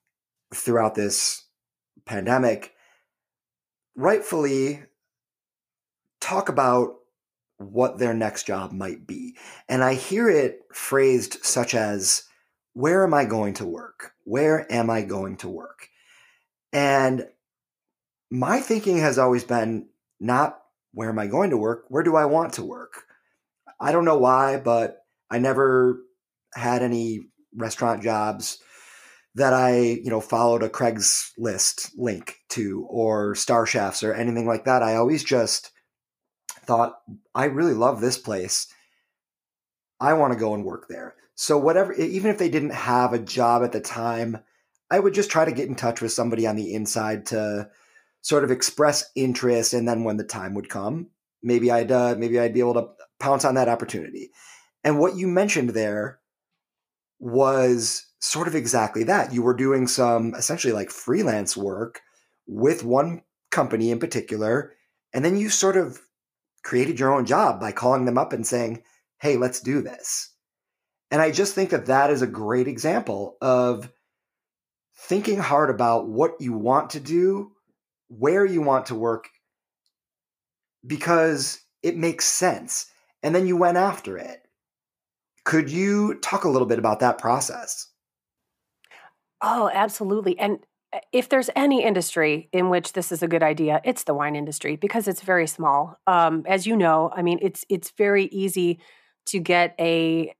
[0.55, 1.44] throughout this
[2.05, 2.74] pandemic
[3.96, 4.83] rightfully
[6.20, 6.96] talk about
[7.59, 9.37] what their next job might be.
[9.68, 12.24] And I hear it phrased such as,
[12.74, 14.12] Where am I going to work?
[14.24, 15.88] Where am I going to work?
[16.72, 17.28] And
[18.31, 20.62] my thinking has always been not
[20.92, 21.85] where am I going to work?
[21.88, 23.05] Where do I want to work?
[23.81, 24.98] I don't know why, but
[25.31, 26.00] I never
[26.55, 27.20] had any
[27.57, 28.59] restaurant jobs
[29.35, 33.66] that I, you know, followed a Craigslist link to or Star
[34.02, 34.83] or anything like that.
[34.83, 35.70] I always just
[36.64, 36.94] thought,
[37.35, 38.68] I really love this place.
[39.98, 41.14] I want to go and work there.
[41.35, 44.38] So whatever, even if they didn't have a job at the time,
[44.90, 47.70] I would just try to get in touch with somebody on the inside to
[48.23, 51.09] sort of express interest, and then when the time would come,
[51.43, 52.89] maybe I'd uh, maybe I'd be able to
[53.21, 54.31] pounce on that opportunity.
[54.83, 56.21] And what you mentioned there
[57.19, 59.33] was sort of exactly that.
[59.33, 62.01] You were doing some essentially like freelance work
[62.47, 64.73] with one company in particular,
[65.13, 66.01] and then you sort of
[66.63, 68.83] created your own job by calling them up and saying,
[69.19, 70.31] "Hey, let's do this."
[71.11, 73.93] And I just think that that is a great example of
[74.97, 77.53] thinking hard about what you want to do
[78.18, 79.29] where you want to work
[80.87, 82.87] because it makes sense.
[83.22, 84.42] And then you went after it.
[85.44, 87.88] Could you talk a little bit about that process?
[89.40, 90.38] Oh, absolutely.
[90.38, 90.59] And
[90.92, 94.37] uh, if there's any industry in which this is a good idea, it's the wine
[94.37, 95.98] industry because it's very small.
[96.07, 98.79] Um, as you know, I mean, it's it's very easy
[99.27, 100.35] to get a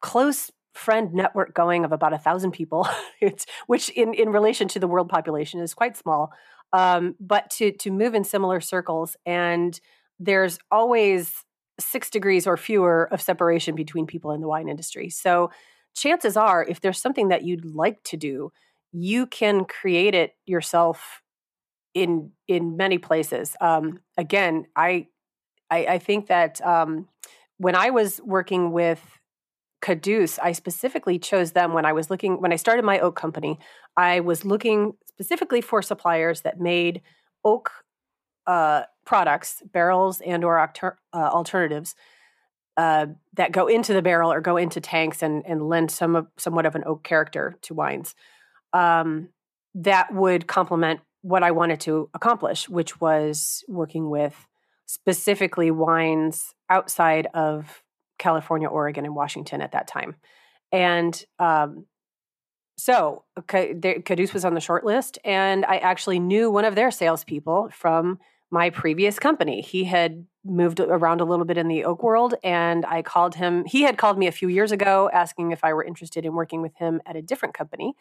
[0.00, 2.88] close friend network going of about a thousand people,
[3.20, 6.32] it's, which in in relation to the world population is quite small
[6.74, 9.80] um, but to to move in similar circles and
[10.18, 11.44] there's always
[11.80, 15.50] six degrees or fewer of separation between people in the wine industry so
[15.96, 18.50] chances are if there's something that you'd like to do
[18.92, 21.22] you can create it yourself
[21.94, 25.06] in in many places um, again I,
[25.70, 27.08] I, I think that um,
[27.58, 29.00] when i was working with
[29.84, 33.58] Cadus, I specifically chose them when I was looking when I started my oak company.
[33.98, 37.02] I was looking specifically for suppliers that made
[37.44, 37.70] oak
[38.46, 41.94] uh, products, barrels and or alter, uh, alternatives
[42.76, 46.26] uh, that go into the barrel or go into tanks and and lend some of,
[46.36, 48.14] somewhat of an oak character to wines.
[48.72, 49.28] Um,
[49.74, 54.46] that would complement what I wanted to accomplish, which was working with
[54.86, 57.82] specifically wines outside of
[58.18, 60.16] California, Oregon, and Washington at that time.
[60.70, 61.86] And um,
[62.76, 67.70] so Cadus was on the short list, and I actually knew one of their salespeople
[67.72, 68.18] from
[68.50, 69.60] my previous company.
[69.60, 73.64] He had moved around a little bit in the oak world, and I called him.
[73.64, 76.62] He had called me a few years ago asking if I were interested in working
[76.62, 77.94] with him at a different company.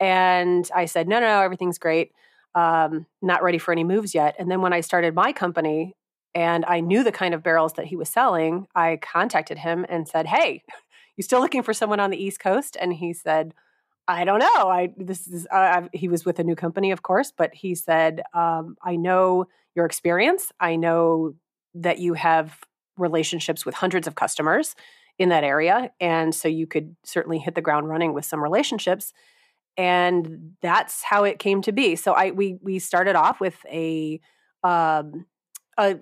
[0.00, 2.12] And I said, no, no, no everything's great.
[2.54, 4.36] Um, not ready for any moves yet.
[4.38, 5.94] And then when I started my company,
[6.34, 10.06] and I knew the kind of barrels that he was selling, I contacted him and
[10.06, 10.62] said, "Hey,
[11.16, 13.54] you still looking for someone on the East Coast?" And he said,
[14.08, 14.68] "I don't know.
[14.68, 18.22] I this is uh, he was with a new company, of course, but he said,
[18.34, 20.50] um, I know your experience.
[20.58, 21.34] I know
[21.74, 22.58] that you have
[22.96, 24.74] relationships with hundreds of customers
[25.18, 29.12] in that area, and so you could certainly hit the ground running with some relationships."
[29.76, 31.94] And that's how it came to be.
[31.94, 34.20] So I we we started off with a
[34.64, 35.26] um,
[35.78, 35.98] a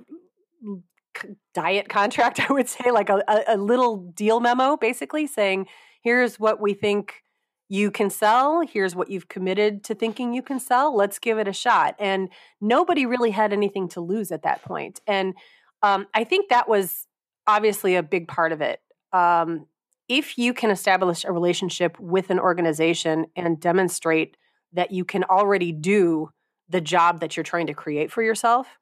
[1.55, 5.67] diet contract, I would say, like a, a, little deal memo, basically saying,
[6.03, 7.23] here's what we think
[7.69, 8.61] you can sell.
[8.61, 10.95] Here's what you've committed to thinking you can sell.
[10.95, 11.97] Let's give it a shot.
[11.99, 12.29] And
[12.61, 15.01] nobody really had anything to lose at that point.
[15.07, 15.35] And
[15.83, 17.07] um, I think that was
[17.47, 18.81] obviously a big part of it.
[19.13, 19.67] Um,
[20.09, 24.37] if you can establish a relationship with an organization and demonstrate
[24.73, 26.31] that you can already do
[26.69, 28.79] the job that you're trying to create for yourself,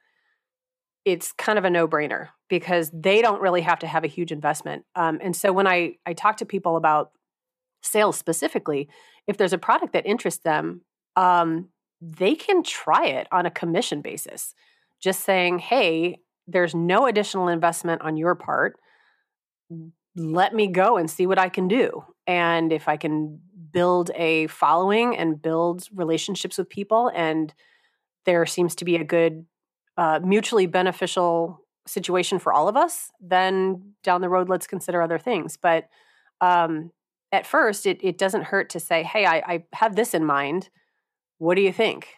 [1.05, 4.85] it's kind of a no-brainer because they don't really have to have a huge investment.
[4.95, 7.11] Um, and so when I I talk to people about
[7.85, 8.89] sales specifically,
[9.27, 10.83] if there's a product that interests them,
[11.17, 11.69] um,
[12.01, 14.55] they can try it on a commission basis.
[15.01, 18.77] Just saying, "Hey, there's no additional investment on your part.
[20.17, 23.41] Let me go and see what I can do." And if I can
[23.73, 27.53] build a following and build relationships with people and
[28.25, 29.45] there seems to be a good
[29.97, 35.19] uh, mutually beneficial situation for all of us, then down the road, let's consider other
[35.19, 35.57] things.
[35.57, 35.89] But
[36.41, 36.91] um,
[37.35, 40.71] at first, it, it doesn't hurt to say, hey, I, I have this in mind.
[41.39, 42.09] What do you think?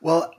[0.00, 0.32] Well,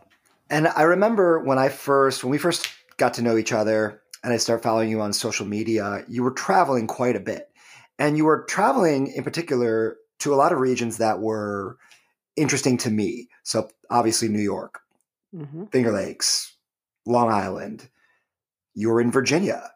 [0.49, 4.33] and I remember when I first, when we first got to know each other and
[4.33, 7.49] I started following you on social media, you were traveling quite a bit.
[7.99, 11.77] And you were traveling in particular to a lot of regions that were
[12.35, 13.29] interesting to me.
[13.43, 14.79] So obviously New York,
[15.35, 15.65] mm-hmm.
[15.65, 16.55] Finger Lakes,
[17.05, 17.87] Long Island.
[18.73, 19.69] You were in Virginia,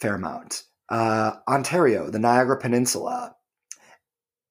[0.00, 3.34] Vermont, uh, Ontario, the Niagara Peninsula,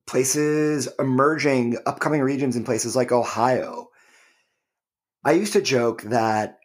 [0.07, 3.89] places emerging, upcoming regions in places like Ohio.
[5.23, 6.59] I used to joke that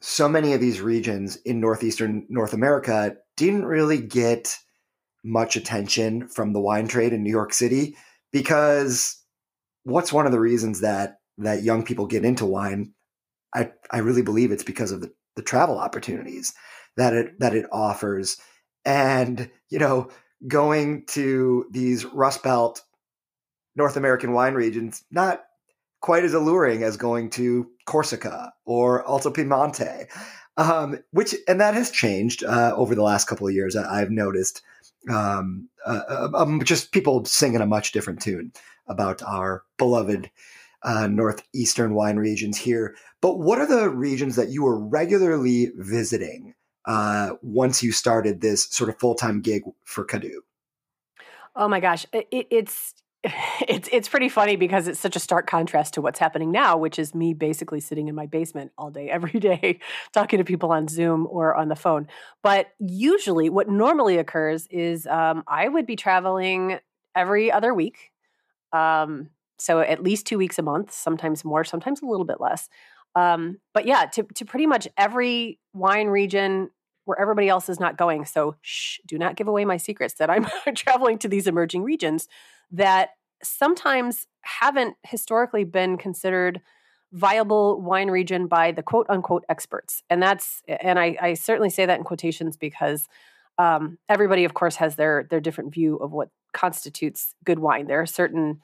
[0.00, 4.58] so many of these regions in northeastern North America didn't really get
[5.24, 7.96] much attention from the wine trade in New York City
[8.32, 9.22] because
[9.84, 12.92] what's one of the reasons that that young people get into wine?
[13.54, 16.52] I I really believe it's because of the, the travel opportunities
[16.96, 18.38] that it that it offers.
[18.84, 20.10] And, you know,
[20.46, 22.82] going to these Rust Belt
[23.76, 25.44] North American wine regions, not
[26.00, 30.06] quite as alluring as going to Corsica or Alto Piemonte,
[30.56, 33.76] um, which and that has changed uh, over the last couple of years.
[33.76, 34.62] I've noticed
[35.08, 38.52] um, uh, uh, um, just people singing a much different tune
[38.86, 40.30] about our beloved
[40.82, 42.96] uh, northeastern wine regions here.
[43.20, 46.54] But what are the regions that you are regularly visiting
[46.86, 50.42] uh, once you started this sort of full time gig for Cadu?
[51.54, 52.94] Oh my gosh, it, it's
[53.68, 56.98] it's it's pretty funny because it's such a stark contrast to what's happening now, which
[56.98, 59.78] is me basically sitting in my basement all day, every day,
[60.12, 62.08] talking to people on Zoom or on the phone.
[62.42, 66.78] But usually, what normally occurs is um, I would be traveling
[67.14, 68.10] every other week,
[68.72, 69.28] um,
[69.58, 72.68] so at least two weeks a month, sometimes more, sometimes a little bit less.
[73.14, 76.70] Um, but yeah, to to pretty much every wine region
[77.04, 78.24] where everybody else is not going.
[78.24, 80.46] So shh, do not give away my secrets that I'm
[80.76, 82.28] traveling to these emerging regions
[82.70, 83.10] that
[83.42, 86.60] sometimes haven't historically been considered
[87.12, 90.02] viable wine region by the quote unquote experts.
[90.08, 93.08] And that's and I, I certainly say that in quotations because
[93.58, 97.86] um, everybody, of course, has their their different view of what constitutes good wine.
[97.86, 98.60] There are certain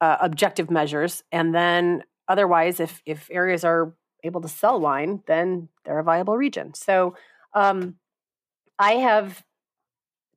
[0.00, 2.02] uh, objective measures, and then
[2.32, 6.72] otherwise, if if areas are able to sell wine, then they're a viable region.
[6.74, 7.14] So
[7.52, 7.96] um,
[8.78, 9.44] I have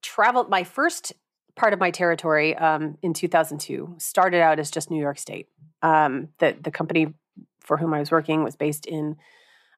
[0.01, 0.49] traveled.
[0.49, 1.13] My first
[1.55, 5.47] part of my territory um, in 2002 started out as just New York State.
[5.81, 7.13] Um, the the company
[7.61, 9.15] for whom I was working was based in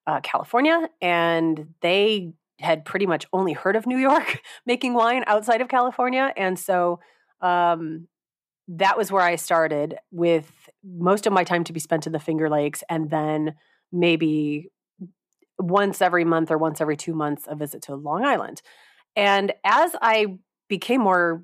[0.07, 5.61] uh, California, and they had pretty much only heard of New York making wine outside
[5.61, 6.99] of California, and so
[7.41, 8.07] um,
[8.68, 10.51] that was where I started with
[10.84, 13.55] most of my time to be spent in the Finger Lakes, and then
[13.91, 14.70] maybe
[15.59, 18.61] once every month or once every two months a visit to Long Island.
[19.15, 20.38] And as I
[20.70, 21.43] became more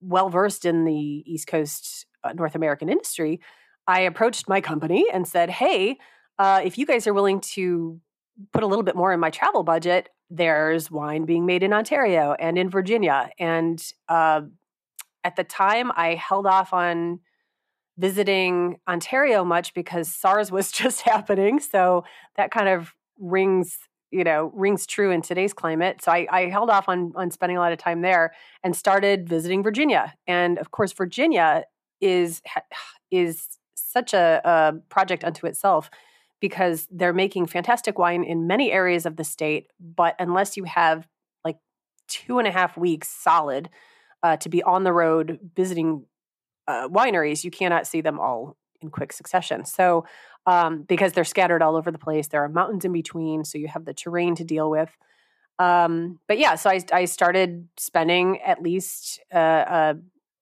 [0.00, 0.94] well versed in the
[1.26, 3.40] East Coast uh, North American industry,
[3.86, 5.98] I approached my company and said, "Hey,
[6.38, 8.00] uh, if you guys are willing to
[8.52, 12.34] put a little bit more in my travel budget, there's wine being made in Ontario
[12.38, 14.42] and in Virginia." And uh,
[15.24, 17.20] at the time, I held off on
[17.98, 22.04] visiting Ontario much because SARS was just happening, so
[22.36, 23.76] that kind of rings
[24.10, 26.02] you know rings true in today's climate.
[26.02, 28.32] So I, I, held off on on spending a lot of time there
[28.64, 30.14] and started visiting virginia.
[30.26, 31.64] And of course virginia
[32.00, 32.42] is
[33.10, 35.90] is such a, a project unto itself
[36.40, 39.66] because they're making fantastic wine in many areas of the state.
[39.78, 41.06] But unless you have
[41.44, 41.58] like
[42.08, 43.68] two and a half weeks solid
[44.22, 46.04] uh, to be on the road visiting
[46.66, 50.04] uh, wineries you cannot see them all in quick succession so
[50.46, 52.28] um, because they're scattered all over the place.
[52.28, 54.90] There are mountains in between, so you have the terrain to deal with.
[55.58, 59.96] Um, but yeah, so I, I started spending at least uh, a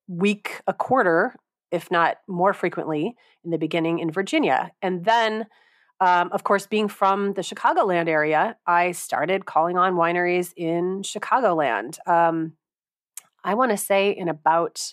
[0.06, 1.34] week, a quarter,
[1.72, 4.70] if not more frequently, in the beginning in Virginia.
[4.80, 5.46] And then,
[6.00, 11.98] um, of course, being from the Chicagoland area, I started calling on wineries in Chicagoland.
[12.06, 12.52] Um,
[13.48, 14.92] I want to say in about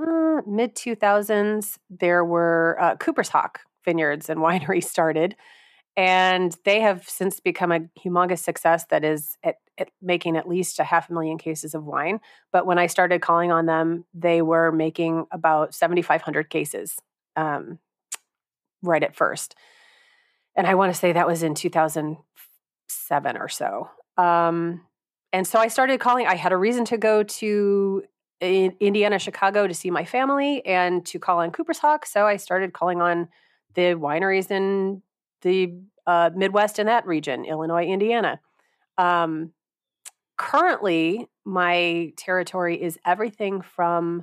[0.00, 5.34] uh, mid 2000s, there were uh, Cooper's Hawk vineyards and wineries started.
[5.96, 10.78] And they have since become a humongous success that is at, at making at least
[10.78, 12.20] a half a million cases of wine.
[12.52, 16.94] But when I started calling on them, they were making about 7,500 cases
[17.34, 17.80] um,
[18.82, 19.56] right at first.
[20.54, 23.90] And I want to say that was in 2007 or so.
[24.16, 24.82] Um,
[25.34, 26.28] and so I started calling.
[26.28, 28.04] I had a reason to go to
[28.40, 32.06] Indiana, Chicago to see my family and to call on Cooper's Hawk.
[32.06, 33.26] So I started calling on
[33.74, 35.02] the wineries in
[35.42, 35.74] the
[36.06, 38.38] uh, Midwest in that region, Illinois, Indiana.
[38.96, 39.50] Um,
[40.36, 44.22] currently, my territory is everything from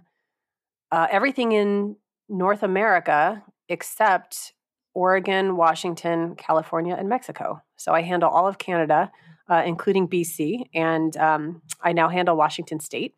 [0.93, 1.97] uh, everything in
[2.29, 4.53] North America except
[4.93, 7.61] Oregon, Washington, California, and Mexico.
[7.75, 9.11] So I handle all of Canada,
[9.51, 13.15] uh, including BC, and um, I now handle Washington State.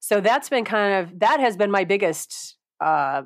[0.00, 3.22] So that's been kind of that has been my biggest uh,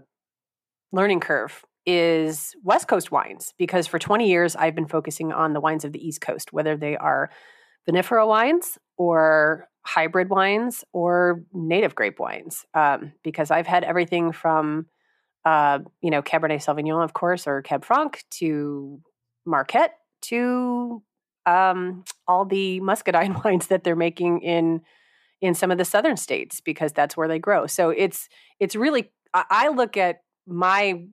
[0.93, 5.61] learning curve is West Coast wines because for 20 years I've been focusing on the
[5.61, 7.31] wines of the East Coast, whether they are
[7.89, 14.87] vinifera wines or hybrid wines or native grape wines, um, because I've had everything from,
[15.45, 19.01] uh, you know, Cabernet Sauvignon, of course, or Cab Franc to
[19.45, 21.03] Marquette to
[21.47, 24.81] um, all the muscadine wines that they're making in
[25.41, 27.67] in some of the southern states because that's where they grow.
[27.67, 28.29] So it's
[28.61, 31.07] it's really I look at my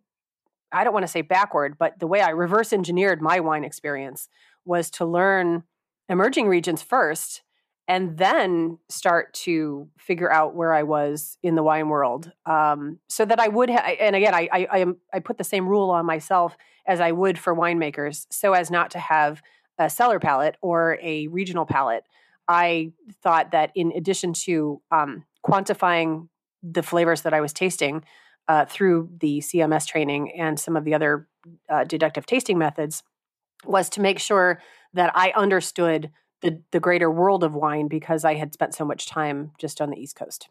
[0.72, 4.30] I don't want to say backward, but the way I reverse engineered my wine experience
[4.64, 5.64] was to learn
[6.08, 7.42] emerging regions first
[7.88, 13.26] and then start to figure out where I was in the wine world, um, so
[13.26, 13.70] that I would.
[13.70, 16.56] Ha- and again, I, I I am I put the same rule on myself
[16.88, 19.42] as I would for winemakers, so as not to have
[19.78, 22.04] a cellar palate or a regional palate,
[22.48, 22.92] I
[23.24, 26.28] thought that in addition to um, quantifying
[26.64, 28.04] the flavors that I was tasting
[28.48, 31.28] uh, through the CMS training and some of the other
[31.70, 33.04] uh, deductive tasting methods,
[33.66, 34.62] was to make sure
[34.94, 36.12] that I understood
[36.42, 39.90] the the greater world of wine because I had spent so much time just on
[39.90, 40.50] the East Coast.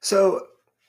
[0.00, 0.46] So,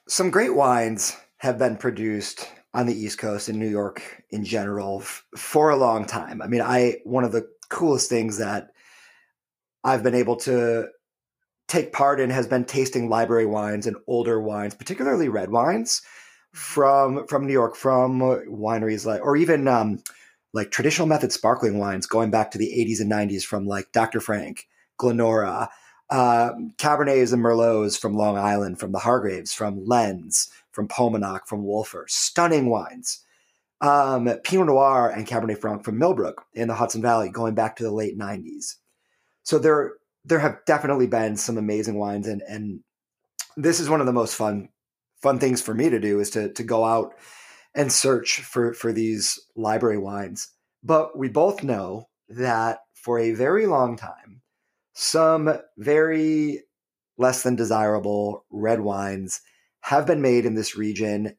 [0.08, 5.02] some great wines have been produced on the East Coast in New York in general
[5.02, 6.42] f- for a long time.
[6.42, 8.70] I mean, I one of the coolest things that
[9.84, 10.90] I've been able to
[11.68, 16.02] take part in has been tasting library wines and older wines, particularly red wines
[16.54, 20.02] from from New York, from wineries like, or even um,
[20.54, 24.20] like traditional method sparkling wines going back to the 80s and 90s from like Dr.
[24.20, 25.70] Frank, Glenora,
[26.10, 31.66] uh, Cabernets and Merlots from Long Island, from the Hargraves, from Lenz, from Paumanok, from
[31.66, 32.08] Wölffer.
[32.08, 33.26] Stunning wines.
[33.82, 37.84] Um, Pinot Noir and Cabernet Franc from Millbrook in the Hudson Valley going back to
[37.84, 38.76] the late 90s.
[39.42, 42.82] So there, there have definitely been some amazing wines and, and
[43.56, 44.70] this is one of the most fun
[45.20, 47.16] fun things for me to do is to to go out
[47.74, 50.50] and search for for these library wines.
[50.84, 54.42] But we both know that for a very long time,
[54.94, 56.62] some very
[57.18, 59.42] less than desirable red wines
[59.88, 61.34] have been made in this region.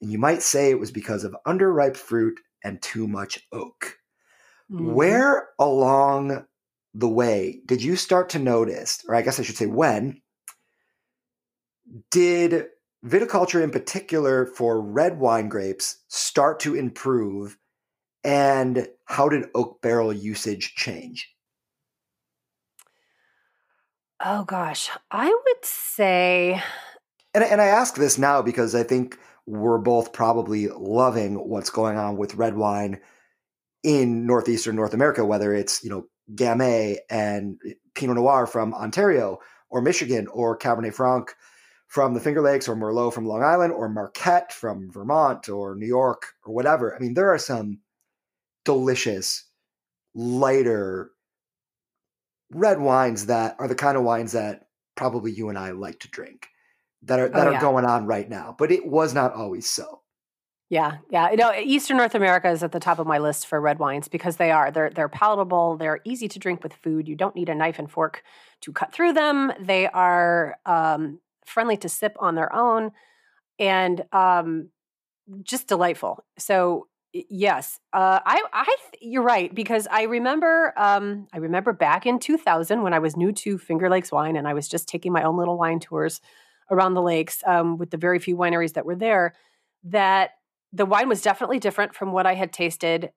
[0.00, 3.98] And you might say it was because of underripe fruit and too much oak.
[4.72, 4.94] Mm-hmm.
[4.94, 6.46] Where along
[6.94, 10.22] the way did you start to notice, or I guess I should say when,
[12.10, 12.68] did
[13.04, 17.58] viticulture in particular for red wine grapes start to improve
[18.24, 21.34] and how did oak barrel usage change
[24.22, 26.62] oh gosh i would say
[27.34, 31.96] and, and i ask this now because i think we're both probably loving what's going
[31.96, 33.00] on with red wine
[33.82, 36.04] in northeastern north america whether it's you know
[36.34, 37.60] gamay and
[37.94, 41.34] pinot noir from ontario or michigan or cabernet franc
[41.90, 45.88] from the Finger Lakes or Merlot from Long Island or Marquette from Vermont or New
[45.88, 46.94] York or whatever.
[46.94, 47.80] I mean, there are some
[48.64, 49.44] delicious,
[50.14, 51.10] lighter
[52.52, 56.08] red wines that are the kind of wines that probably you and I like to
[56.08, 56.46] drink
[57.02, 57.58] that are that oh, yeah.
[57.58, 58.54] are going on right now.
[58.58, 60.00] But it was not always so.
[60.68, 61.30] Yeah, yeah.
[61.30, 64.06] You know, Eastern North America is at the top of my list for red wines
[64.06, 64.70] because they are.
[64.70, 65.76] They're they're palatable.
[65.76, 67.08] They're easy to drink with food.
[67.08, 68.22] You don't need a knife and fork
[68.60, 69.52] to cut through them.
[69.60, 72.92] They are um, friendly to sip on their own,
[73.58, 74.68] and um,
[75.42, 76.24] just delightful.
[76.38, 82.18] So yes, uh, I, I, you're right because I remember, um, I remember back in
[82.18, 85.24] 2000 when I was new to Finger Lakes wine and I was just taking my
[85.24, 86.20] own little wine tours
[86.70, 89.34] around the lakes um, with the very few wineries that were there.
[89.84, 90.32] That
[90.72, 93.10] the wine was definitely different from what I had tasted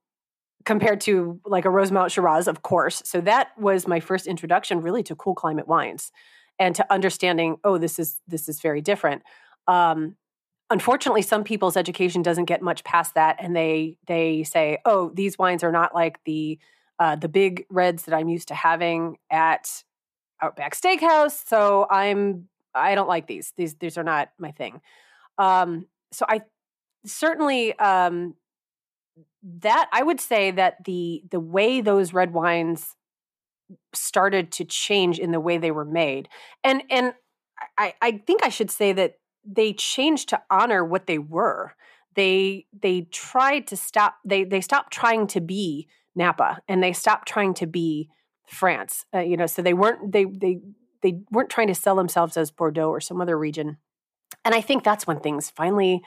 [0.65, 3.01] compared to like a Rosemount Shiraz, of course.
[3.05, 6.11] So that was my first introduction really to cool climate wines
[6.59, 9.23] and to understanding oh this is this is very different
[9.67, 10.15] um,
[10.69, 15.37] unfortunately some people's education doesn't get much past that and they they say oh these
[15.37, 16.59] wines are not like the
[16.99, 19.83] uh, the big reds that i'm used to having at
[20.41, 24.81] outback steakhouse so i'm i don't like these these these are not my thing
[25.37, 26.41] um, so i
[27.05, 28.35] certainly um,
[29.43, 32.95] that i would say that the the way those red wines
[33.93, 36.29] started to change in the way they were made.
[36.63, 37.13] And and
[37.77, 39.15] I, I think I should say that
[39.45, 41.73] they changed to honor what they were.
[42.15, 47.27] They they tried to stop they they stopped trying to be Napa and they stopped
[47.27, 48.09] trying to be
[48.47, 49.05] France.
[49.13, 50.59] Uh, you know, so they weren't they they
[51.03, 53.77] they weren't trying to sell themselves as Bordeaux or some other region.
[54.43, 56.01] And I think that's when things finally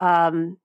[0.00, 0.58] um,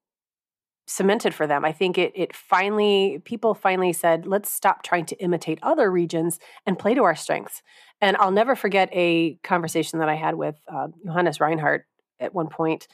[0.87, 1.65] cemented for them.
[1.65, 6.39] I think it it finally people finally said, let's stop trying to imitate other regions
[6.65, 7.61] and play to our strengths.
[7.99, 11.85] And I'll never forget a conversation that I had with uh, Johannes Reinhardt
[12.19, 12.87] at one point,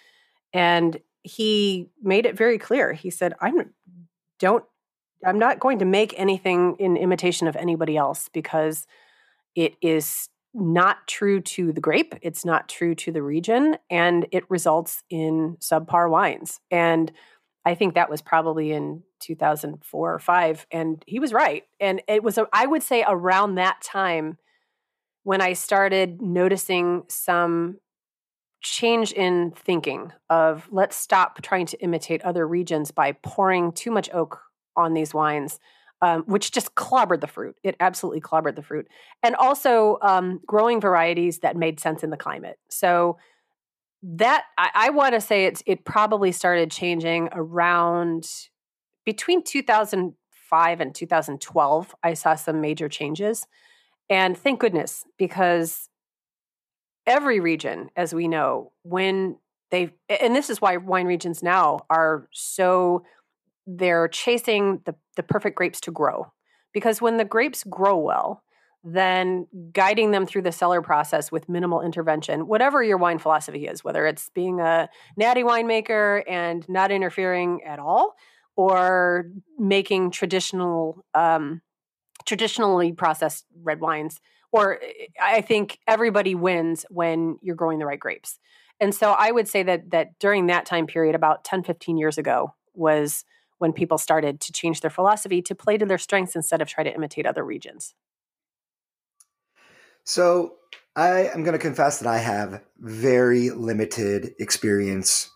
[0.53, 2.93] and he made it very clear.
[2.93, 3.73] He said, "I'm
[4.39, 4.63] don't
[5.25, 8.87] I'm not going to make anything in imitation of anybody else because
[9.55, 14.49] it is." Not true to the grape, it's not true to the region, and it
[14.49, 16.59] results in subpar wines.
[16.69, 17.11] And
[17.65, 22.23] I think that was probably in 2004 or 5 and he was right and it
[22.23, 24.37] was i would say around that time
[25.23, 27.77] when i started noticing some
[28.61, 34.09] change in thinking of let's stop trying to imitate other regions by pouring too much
[34.13, 34.41] oak
[34.75, 35.59] on these wines
[36.03, 37.55] um, which just clobbered the fruit.
[37.63, 38.89] It absolutely clobbered the fruit.
[39.23, 42.59] And also um, growing varieties that made sense in the climate.
[42.67, 43.17] So
[44.03, 48.29] that I, I want to say it's it probably started changing around
[49.05, 51.95] between 2005 and 2012.
[52.03, 53.47] I saw some major changes,
[54.09, 55.87] and thank goodness because
[57.07, 59.37] every region, as we know, when
[59.71, 63.05] they and this is why wine regions now are so
[63.65, 66.31] they're chasing the the perfect grapes to grow
[66.73, 68.43] because when the grapes grow well
[68.83, 73.83] then guiding them through the cellar process with minimal intervention, whatever your wine philosophy is,
[73.83, 78.15] whether it's being a natty winemaker and not interfering at all,
[78.55, 81.61] or making traditional, um,
[82.25, 84.19] traditionally processed red wines.
[84.51, 84.79] Or
[85.21, 88.37] I think everybody wins when you're growing the right grapes.
[88.79, 92.17] And so I would say that that during that time period, about 10, 15 years
[92.17, 93.23] ago, was
[93.57, 96.83] when people started to change their philosophy to play to their strengths instead of try
[96.83, 97.93] to imitate other regions.
[100.03, 100.55] So
[100.95, 105.29] I am going to confess that I have very limited experience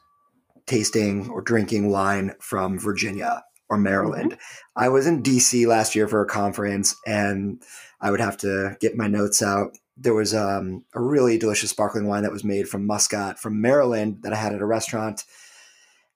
[0.65, 4.33] tasting or drinking wine from Virginia or Maryland.
[4.33, 4.83] Mm-hmm.
[4.83, 7.61] I was in DC last year for a conference and
[8.01, 9.77] I would have to get my notes out.
[9.95, 14.19] There was um, a really delicious sparkling wine that was made from Muscat from Maryland
[14.21, 15.23] that I had at a restaurant.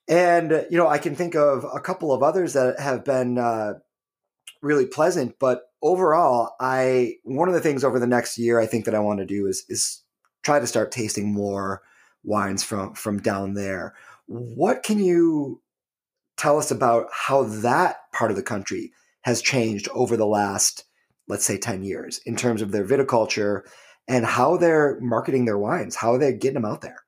[0.08, 3.76] And, you know, I can think of a couple of others that have been uh,
[4.62, 8.86] really pleasant, but overall, I one of the things over the next year I think
[8.86, 10.04] that I want to do is is
[10.44, 11.82] try to start tasting more
[12.24, 13.96] wines from from down there.
[14.28, 15.62] What can you
[16.38, 18.92] tell us about how that part of the country
[19.22, 20.86] has changed over the last
[21.28, 23.62] let's say 10 years in terms of their viticulture
[24.08, 27.01] and how they're marketing their wines, how they're getting them out there?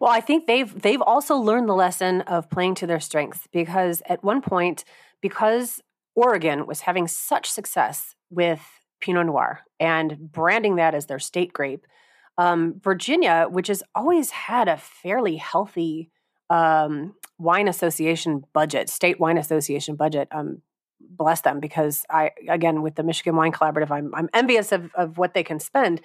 [0.00, 4.02] Well, I think they've they've also learned the lesson of playing to their strengths because
[4.06, 4.84] at one point
[5.20, 5.80] because
[6.14, 8.62] Oregon was having such success with
[9.00, 11.86] Pinot Noir and branding that as their state grape.
[12.38, 16.10] Um, Virginia, which has always had a fairly healthy
[16.50, 20.62] um, wine association budget, state wine association budget, um,
[21.00, 25.18] bless them because I, again, with the Michigan Wine Collaborative, I'm, I'm envious of, of
[25.18, 26.00] what they can spend.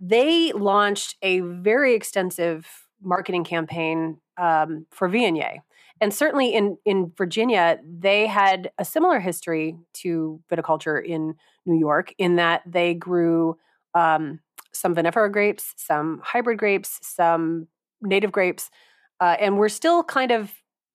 [0.00, 5.60] They launched a very extensive marketing campaign um, for Viognier
[6.00, 11.34] and certainly in in Virginia, they had a similar history to viticulture in
[11.66, 13.56] New York, in that they grew
[13.94, 14.40] um,
[14.72, 17.66] some vinifera grapes, some hybrid grapes, some
[18.00, 18.70] native grapes,
[19.20, 20.52] uh, and we're still kind of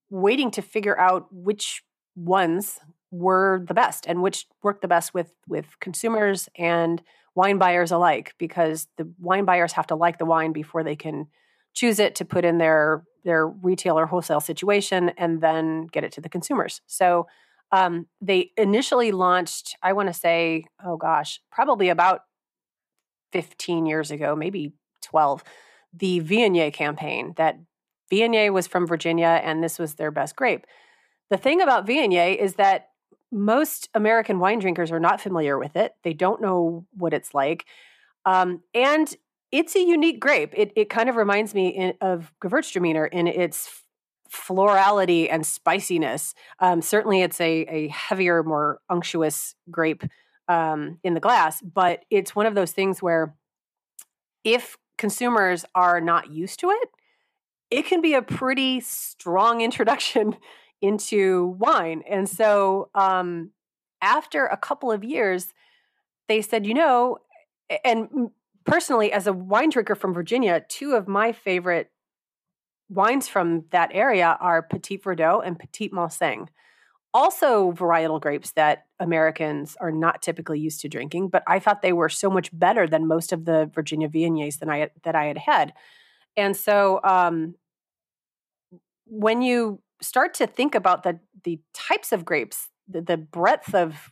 [0.10, 1.84] waiting to figure out which
[2.16, 2.80] ones
[3.12, 7.02] were the best and which worked the best with with consumers and
[7.36, 11.28] wine buyers alike because the wine buyers have to like the wine before they can
[11.74, 16.12] choose it to put in their their retail or wholesale situation and then get it
[16.12, 16.82] to the consumers.
[16.88, 17.28] So
[17.72, 22.22] um, they initially launched, I want to say, oh gosh, probably about
[23.32, 25.44] 15 years ago, maybe 12,
[25.94, 27.60] the Viognier campaign that
[28.12, 30.68] Viognier was from Virginia and this was their best grape.
[31.30, 32.90] The thing about Viognier is that
[33.32, 35.96] most American wine drinkers are not familiar with it.
[36.04, 37.66] They don't know what it's like.
[38.26, 39.14] Um, and
[39.54, 40.52] it's a unique grape.
[40.58, 43.84] It it kind of reminds me in, of Gewürztraminer in its
[44.28, 46.34] florality and spiciness.
[46.60, 50.04] Um, certainly, it's a a heavier, more unctuous grape
[50.50, 53.36] um, in the glass, but it's one of those things where
[54.44, 56.90] if consumers are not used to it,
[57.70, 60.36] it can be a pretty strong introduction
[60.82, 62.02] into wine.
[62.10, 63.52] And so, um,
[64.02, 65.54] after a couple of years,
[66.28, 67.20] they said, you know,
[67.86, 68.32] and
[68.66, 71.92] personally, as a wine drinker from Virginia, two of my favorite
[72.90, 76.48] wines from that area are Petit Verdot and Petit Manseng.
[77.14, 81.94] Also, varietal grapes that Americans are not typically used to drinking, but I thought they
[81.94, 85.38] were so much better than most of the Virginia Viogniers than I that I had
[85.38, 85.74] had.
[86.36, 87.56] And so, um,
[89.06, 94.12] when you start to think about the the types of grapes, the, the breadth of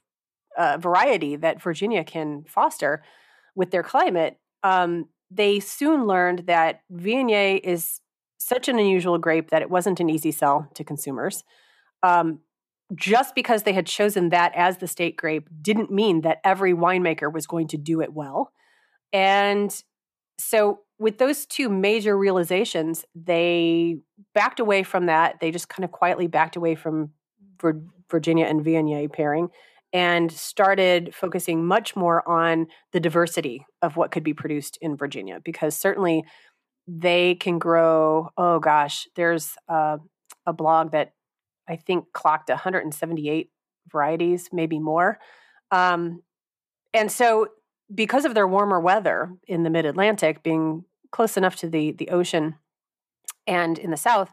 [0.55, 3.03] uh, variety that Virginia can foster
[3.55, 8.01] with their climate, um, they soon learned that Viognier is
[8.39, 11.43] such an unusual grape that it wasn't an easy sell to consumers.
[12.03, 12.39] Um,
[12.93, 17.31] just because they had chosen that as the state grape didn't mean that every winemaker
[17.31, 18.51] was going to do it well.
[19.13, 19.73] And
[20.37, 23.97] so, with those two major realizations, they
[24.33, 25.39] backed away from that.
[25.39, 27.11] They just kind of quietly backed away from
[28.09, 29.49] Virginia and Viognier pairing
[29.93, 35.39] and started focusing much more on the diversity of what could be produced in Virginia
[35.43, 36.23] because certainly
[36.87, 38.29] they can grow.
[38.37, 39.99] Oh gosh, there's a,
[40.45, 41.13] a blog that
[41.67, 43.49] I think clocked 178
[43.91, 45.19] varieties, maybe more.
[45.71, 46.21] Um,
[46.93, 47.47] and so,
[47.93, 52.09] because of their warmer weather in the mid Atlantic, being close enough to the, the
[52.09, 52.55] ocean
[53.47, 54.31] and in the south,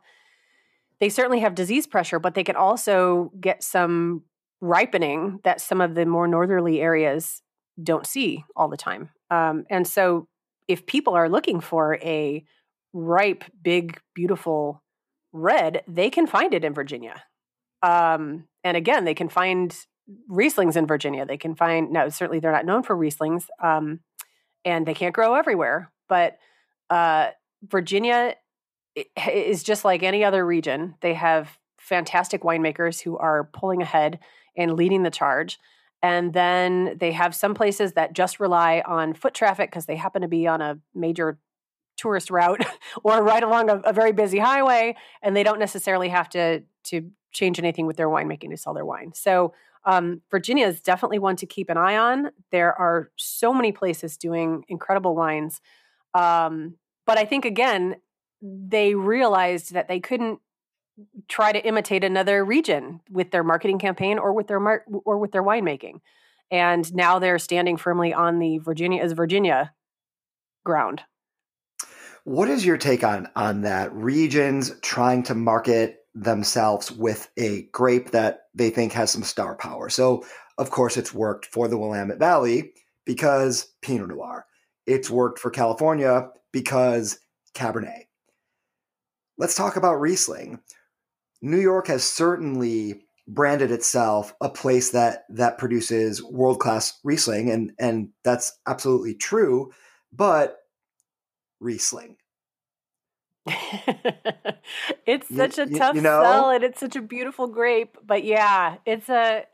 [1.00, 4.22] they certainly have disease pressure, but they can also get some
[4.60, 7.42] ripening that some of the more northerly areas
[7.82, 9.10] don't see all the time.
[9.30, 10.26] Um, and so,
[10.66, 12.44] if people are looking for a
[12.92, 14.82] ripe, big, beautiful
[15.32, 17.22] red, they can find it in Virginia.
[17.82, 19.74] Um, and again, they can find
[20.30, 21.24] Rieslings in Virginia.
[21.24, 24.00] They can find, no, certainly they're not known for Rieslings, um,
[24.64, 25.90] and they can't grow everywhere.
[26.08, 26.38] But
[26.90, 27.28] uh,
[27.62, 28.34] Virginia
[29.30, 30.94] is just like any other region.
[31.00, 34.18] They have fantastic winemakers who are pulling ahead
[34.58, 35.58] and leading the charge.
[36.02, 40.22] And then they have some places that just rely on foot traffic because they happen
[40.22, 41.38] to be on a major
[41.96, 42.64] tourist route
[43.02, 47.10] or right along a, a, very busy highway, and they don't necessarily have to to
[47.32, 49.12] change anything with their winemaking to sell their wine.
[49.14, 49.52] So
[49.84, 52.30] um, Virginia is definitely one to keep an eye on.
[52.52, 55.60] There are so many places doing incredible wines,
[56.14, 57.96] um, but I think again
[58.40, 60.40] they realized that they couldn't
[61.28, 65.32] try to imitate another region with their marketing campaign or with their mar- or with
[65.32, 66.00] their winemaking.
[66.50, 69.72] And now they're standing firmly on the Virginia as Virginia
[70.64, 71.02] ground.
[72.24, 73.92] What is your take on on that?
[73.92, 79.88] Regions trying to market themselves with a grape that they think has some star power.
[79.88, 80.24] So,
[80.58, 82.72] of course, it's worked for the Willamette Valley
[83.06, 84.44] because Pinot Noir.
[84.86, 87.18] It's worked for California because
[87.54, 88.04] Cabernet.
[89.38, 90.60] Let's talk about Riesling.
[91.40, 97.72] New York has certainly branded itself a place that that produces world class Riesling, and
[97.78, 99.72] and that's absolutely true.
[100.12, 100.56] But
[101.60, 102.16] Riesling,
[105.06, 106.22] it's such a tough you know?
[106.22, 107.96] sell, and it's such a beautiful grape.
[108.04, 109.44] But yeah, it's a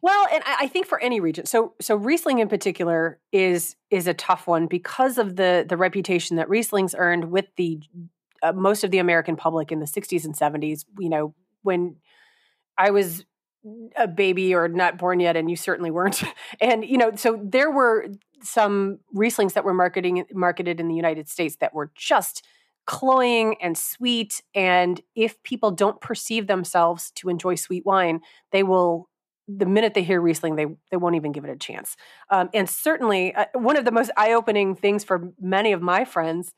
[0.00, 4.06] well, and I, I think for any region, so so Riesling in particular is is
[4.06, 7.80] a tough one because of the the reputation that Riesling's earned with the
[8.42, 10.84] uh, most of the American public in the 60s and 70s.
[10.98, 11.96] You know, when
[12.76, 13.24] I was
[13.96, 16.22] a baby or not born yet, and you certainly weren't.
[16.60, 18.08] And you know, so there were
[18.42, 22.44] some Rieslings that were marketing marketed in the United States that were just
[22.86, 24.42] cloying and sweet.
[24.54, 28.20] And if people don't perceive themselves to enjoy sweet wine,
[28.50, 29.08] they will
[29.48, 31.96] the minute they hear Riesling, they they won't even give it a chance.
[32.30, 36.04] Um, and certainly, uh, one of the most eye opening things for many of my
[36.04, 36.52] friends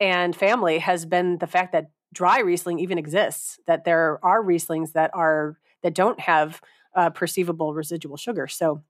[0.00, 3.58] and family has been the fact that dry Riesling even exists.
[3.66, 6.60] That there are Rieslings that are that don't have
[6.94, 8.46] uh, perceivable residual sugar.
[8.46, 8.82] So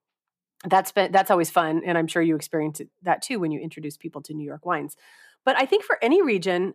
[0.65, 3.97] that's been that's always fun, and I'm sure you experience that too when you introduce
[3.97, 4.97] people to New York wines.
[5.45, 6.75] But I think for any region,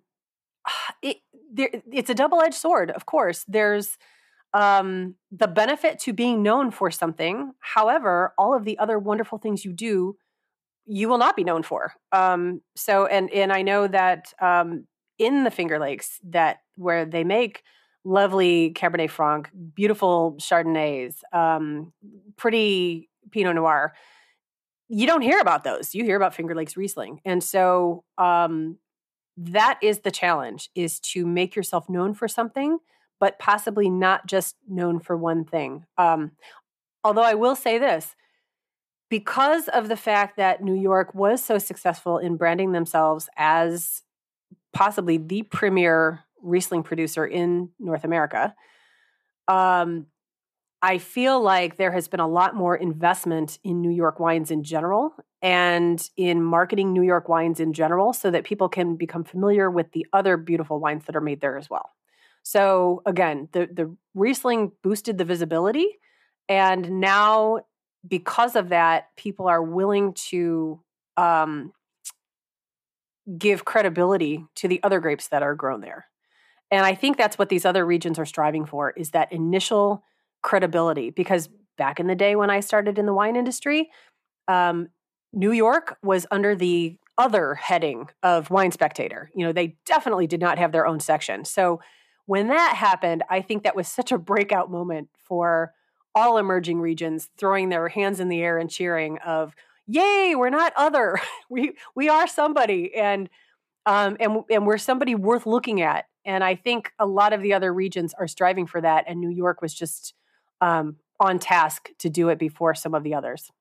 [1.01, 1.17] it,
[1.51, 2.91] there, it's a double edged sword.
[2.91, 3.97] Of course, there's
[4.53, 7.53] um, the benefit to being known for something.
[7.59, 10.15] However, all of the other wonderful things you do
[10.85, 11.93] you will not be known for.
[12.11, 14.85] Um, so, and and I know that um,
[15.17, 17.63] in the Finger Lakes, that where they make
[18.03, 21.93] lovely Cabernet Franc, beautiful Chardonnays, um,
[22.35, 23.93] pretty Pinot Noir,
[24.89, 25.95] you don't hear about those.
[25.95, 28.77] You hear about Finger Lakes Riesling, and so um,
[29.37, 32.77] that is the challenge: is to make yourself known for something,
[33.19, 35.85] but possibly not just known for one thing.
[35.97, 36.31] Um,
[37.03, 38.15] although I will say this
[39.13, 44.01] because of the fact that New York was so successful in branding themselves as
[44.73, 48.55] possibly the premier Riesling producer in North America,
[49.47, 50.07] um,
[50.81, 54.63] I feel like there has been a lot more investment in New York wines in
[54.63, 59.69] general and in marketing New York wines in general so that people can become familiar
[59.69, 61.91] with the other beautiful wines that are made there as well.
[62.41, 65.99] So again, the the Riesling boosted the visibility
[66.49, 67.59] and now
[68.07, 70.81] because of that, people are willing to
[71.17, 71.73] um,
[73.37, 76.05] give credibility to the other grapes that are grown there.
[76.71, 80.03] And I think that's what these other regions are striving for is that initial
[80.41, 81.11] credibility.
[81.11, 83.89] Because back in the day when I started in the wine industry,
[84.47, 84.89] um,
[85.31, 89.29] New York was under the other heading of Wine Spectator.
[89.35, 91.45] You know, they definitely did not have their own section.
[91.45, 91.79] So
[92.25, 95.73] when that happened, I think that was such a breakout moment for
[96.15, 99.55] all emerging regions throwing their hands in the air and cheering of
[99.87, 103.29] yay we're not other we we are somebody and
[103.85, 107.53] um and and we're somebody worth looking at and i think a lot of the
[107.53, 110.13] other regions are striving for that and new york was just
[110.63, 113.51] um, on task to do it before some of the others.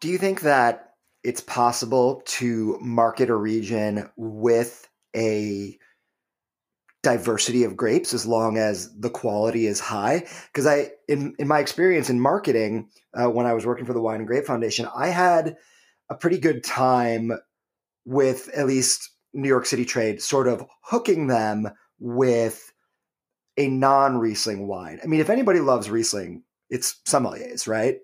[0.00, 0.90] Do you think that
[1.22, 5.78] it's possible to market a region with a
[7.04, 10.26] diversity of grapes as long as the quality is high.
[10.46, 14.00] Because i in in my experience in marketing uh, when i was working for the
[14.00, 15.56] wine and grape foundation i had
[16.10, 17.30] a pretty good time
[18.04, 22.72] with at least new york city trade sort of hooking them with
[23.56, 24.98] a non riesling wine.
[25.02, 27.98] I mean if anybody loves riesling it's sommeliers right?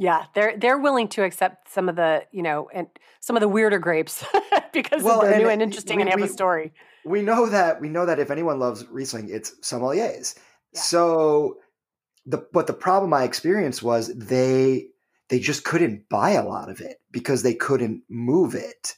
[0.00, 2.86] Yeah, they're they're willing to accept some of the you know and
[3.20, 4.24] some of the weirder grapes
[4.72, 6.72] because well, they're and new and interesting we, and have we, a story.
[7.08, 10.36] We know that we know that if anyone loves Riesling, it's sommeliers.
[10.72, 10.80] Yeah.
[10.80, 11.58] So
[12.26, 14.88] the but the problem I experienced was they
[15.28, 18.94] they just couldn't buy a lot of it because they couldn't move it.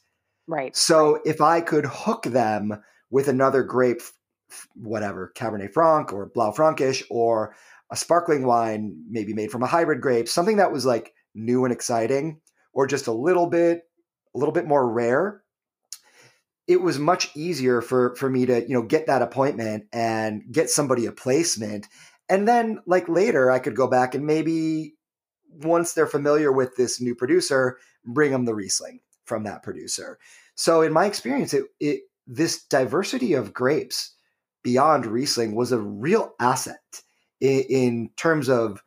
[0.46, 0.76] Right.
[0.76, 1.22] So right.
[1.24, 4.02] if I could hook them with another grape,
[4.74, 7.54] whatever Cabernet Franc or Blaufränkisch or
[7.90, 11.72] a sparkling wine, maybe made from a hybrid grape, something that was like new and
[11.72, 12.40] exciting,
[12.72, 13.82] or just a little bit,
[14.34, 15.42] a little bit more rare,
[16.70, 20.70] it was much easier for for me to you know get that appointment and get
[20.70, 21.88] somebody a placement,
[22.28, 24.94] and then like later I could go back and maybe
[25.50, 30.20] once they're familiar with this new producer, bring them the Riesling from that producer.
[30.54, 34.14] So in my experience, it, it this diversity of grapes
[34.62, 37.02] beyond Riesling was a real asset
[37.40, 38.80] in, in terms of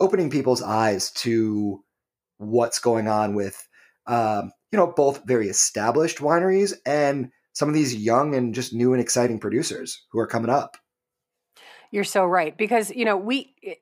[0.00, 1.84] opening people's eyes to
[2.38, 3.68] what's going on with
[4.06, 8.92] um, you know both very established wineries and some of these young and just new
[8.92, 10.76] and exciting producers who are coming up
[11.90, 13.74] you're so right because you know we eh,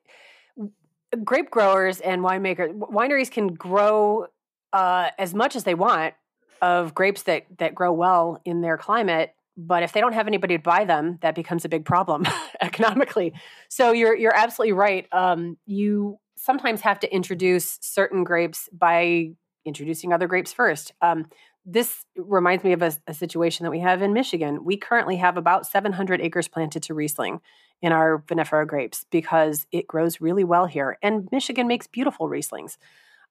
[1.23, 4.27] grape growers and winemakers wineries can grow
[4.73, 6.13] uh, as much as they want
[6.61, 10.57] of grapes that that grow well in their climate but if they don't have anybody
[10.57, 12.25] to buy them, that becomes a big problem
[12.61, 13.33] economically.
[13.69, 15.07] So you're you're absolutely right.
[15.11, 19.31] Um, you sometimes have to introduce certain grapes by
[19.65, 20.93] introducing other grapes first.
[21.01, 21.27] Um,
[21.65, 24.63] this reminds me of a, a, situation that we have in Michigan.
[24.63, 27.41] We currently have about 700 acres planted to Riesling
[27.81, 32.77] in our vinifera grapes because it grows really well here, and Michigan makes beautiful Rieslings.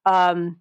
[0.05, 0.57] Um,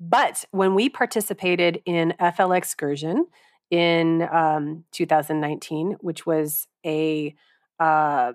[0.00, 3.26] but when we participated in FLXcursion,
[3.70, 7.34] in um, 2019, which was a
[7.78, 8.32] uh,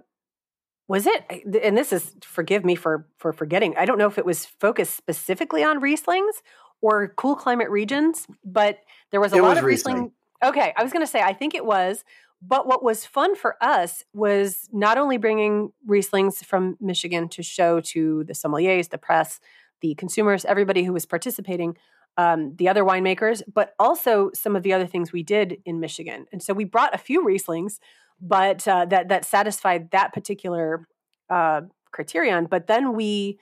[0.88, 1.24] was it
[1.64, 4.96] and this is forgive me for for forgetting i don't know if it was focused
[4.96, 6.42] specifically on rieslings
[6.82, 8.80] or cool climate regions but
[9.12, 9.96] there was a it lot was of riesling.
[9.96, 10.12] riesling
[10.44, 12.04] okay i was going to say i think it was
[12.46, 17.80] but what was fun for us was not only bringing rieslings from michigan to show
[17.80, 19.40] to the sommeliers the press
[19.82, 21.76] the consumers everybody who was participating
[22.18, 26.26] um, the other winemakers, but also some of the other things we did in Michigan.
[26.32, 27.80] And so we brought a few Rieslings,
[28.22, 30.88] but uh, that that satisfied that particular
[31.30, 31.62] uh,
[31.92, 32.48] criterion.
[32.50, 33.40] But then we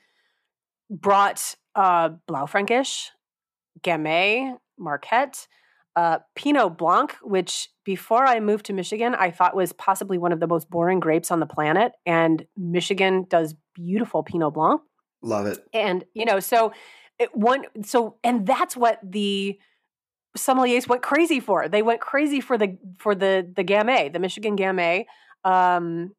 [0.89, 3.07] brought uh, Blaufränkisch,
[3.81, 5.47] Gamay, Marquette,
[5.95, 10.39] uh, Pinot Blanc, which before I moved to Michigan, I thought was possibly one of
[10.39, 11.93] the most boring grapes on the planet.
[12.05, 14.81] And Michigan does beautiful Pinot Blanc.
[15.21, 15.59] Love it.
[15.73, 16.73] And, you know, so
[17.19, 19.59] it, one so and that's what the
[20.37, 21.67] sommeliers went crazy for.
[21.67, 25.05] They went crazy for the for the the Gamay, the Michigan Gamay.
[25.43, 26.13] Um,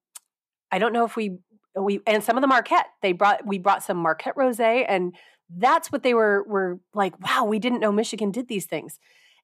[0.71, 1.39] I don't know if we
[1.79, 2.87] we and some of the Marquette.
[3.03, 5.15] They brought we brought some Marquette rosé, and
[5.57, 7.19] that's what they were were like.
[7.21, 8.99] Wow, we didn't know Michigan did these things,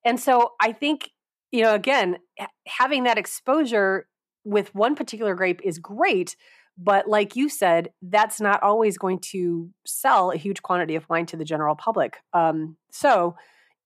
[0.04, 1.10] and so I think
[1.50, 2.18] you know again
[2.66, 4.06] having that exposure
[4.44, 6.36] with one particular grape is great
[6.78, 11.26] but like you said, that's not always going to sell a huge quantity of wine
[11.26, 12.18] to the general public.
[12.32, 13.34] Um, so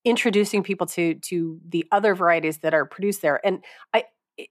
[0.04, 3.62] introducing people to to the other varieties that are produced there and
[3.94, 4.04] I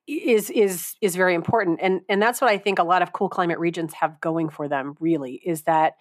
[0.08, 1.80] is is is very important.
[1.82, 4.68] And and that's what I think a lot of cool climate regions have going for
[4.68, 5.93] them really is that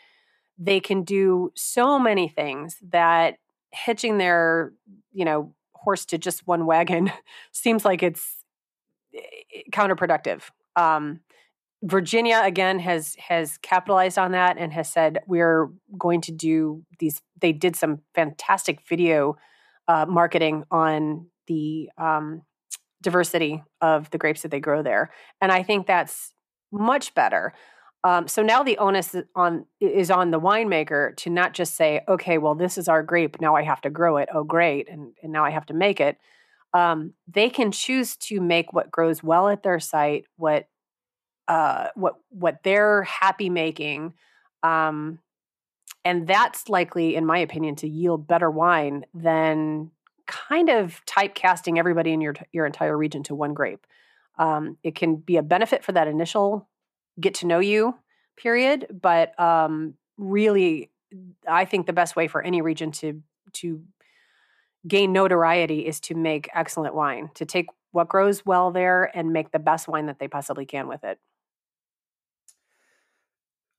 [0.59, 3.37] they can do so many things that
[3.73, 4.73] hitching their,
[5.13, 7.11] you know, horse to just one wagon
[7.53, 8.45] seems like it's
[9.15, 10.43] eh, counterproductive.
[10.77, 11.21] Um,
[11.83, 17.23] Virginia again has has capitalized on that and has said we're going to do these.
[17.41, 19.39] They did some fantastic video
[19.89, 22.43] uh, marketing on the um,
[23.03, 25.11] diversity of the grapes that they grow there,
[25.41, 26.35] and I think that's
[26.71, 27.55] much better.
[28.03, 32.39] Um, so now the onus on is on the winemaker to not just say, okay,
[32.39, 34.29] well this is our grape, now I have to grow it.
[34.35, 36.19] Oh, great, and, and now I have to make it.
[36.73, 40.69] Um, they can choose to make what grows well at their site, what
[41.51, 44.15] uh, what what they're happy making,
[44.63, 45.19] um,
[46.05, 49.91] and that's likely, in my opinion, to yield better wine than
[50.29, 53.85] kind of typecasting everybody in your your entire region to one grape.
[54.39, 56.69] Um, it can be a benefit for that initial
[57.19, 57.97] get to know you,
[58.37, 58.87] period.
[59.03, 60.91] But um, really,
[61.49, 63.23] I think the best way for any region to
[63.55, 63.83] to
[64.87, 69.51] gain notoriety is to make excellent wine, to take what grows well there and make
[69.51, 71.19] the best wine that they possibly can with it.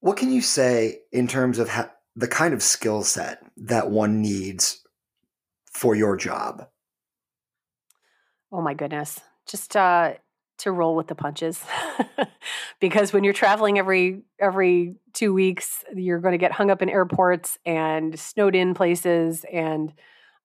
[0.02, 4.22] What can you say in terms of ha- the kind of skill set that one
[4.22, 4.86] needs
[5.72, 6.68] for your job?
[8.52, 9.20] Oh my goodness.
[9.48, 10.14] Just uh
[10.60, 11.64] to roll with the punches.
[12.80, 16.90] because when you're traveling every every 2 weeks, you're going to get hung up in
[16.90, 19.94] airports and snowed in places and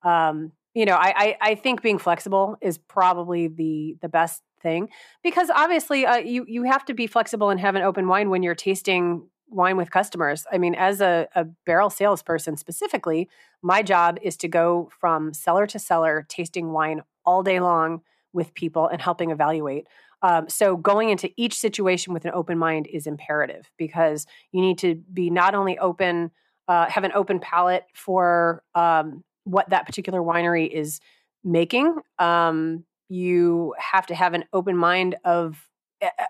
[0.02, 4.90] um you know, I, I, I think being flexible is probably the the best thing
[5.22, 8.42] because obviously uh, you you have to be flexible and have an open mind when
[8.42, 10.44] you're tasting wine with customers.
[10.52, 13.28] I mean, as a, a barrel salesperson specifically,
[13.62, 18.54] my job is to go from cellar to cellar, tasting wine all day long with
[18.54, 19.86] people and helping evaluate.
[20.22, 24.78] Um, so going into each situation with an open mind is imperative because you need
[24.78, 26.30] to be not only open,
[26.68, 31.00] uh, have an open palate for um, what that particular winery is
[31.44, 31.96] making.
[32.18, 35.68] Um, you have to have an open mind of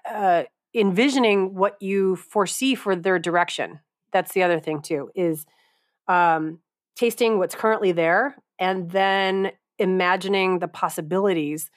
[0.08, 0.44] uh,
[0.76, 3.80] envisioning what you foresee for their direction.
[4.12, 5.46] That's the other thing too is
[6.06, 6.60] um,
[6.94, 11.70] tasting what's currently there and then imagining the possibilities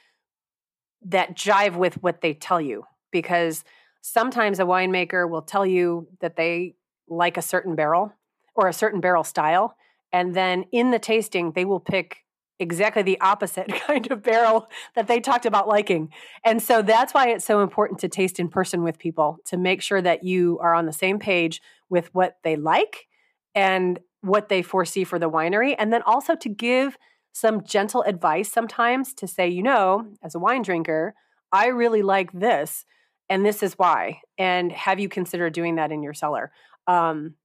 [1.01, 3.63] that jive with what they tell you because
[4.01, 6.75] sometimes a winemaker will tell you that they
[7.07, 8.13] like a certain barrel
[8.55, 9.75] or a certain barrel style
[10.11, 12.17] and then in the tasting they will pick
[12.59, 16.09] exactly the opposite kind of barrel that they talked about liking.
[16.43, 19.81] And so that's why it's so important to taste in person with people to make
[19.81, 23.07] sure that you are on the same page with what they like
[23.55, 25.75] and what they foresee for the winery.
[25.77, 26.97] And then also to give
[27.31, 31.13] some gentle advice sometimes to say, you know, as a wine drinker,
[31.51, 32.85] I really like this
[33.29, 34.21] and this is why.
[34.37, 36.51] And have you considered doing that in your cellar?
[36.87, 37.35] Um,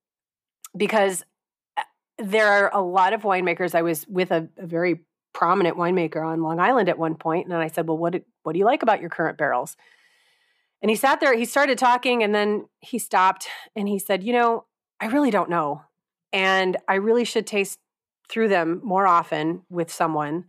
[0.77, 1.25] because
[2.19, 3.75] there are a lot of winemakers.
[3.75, 5.01] I was with a, a, very
[5.33, 8.59] prominent winemaker on Long Island at one point, and I said, "Well, what what do
[8.59, 9.77] you like about your current barrels?"
[10.83, 11.37] And he sat there.
[11.37, 14.65] He started talking, and then he stopped, and he said, "You know,
[15.01, 15.83] I really don't know,
[16.33, 17.79] and I really should taste
[18.29, 20.47] through them more often with someone."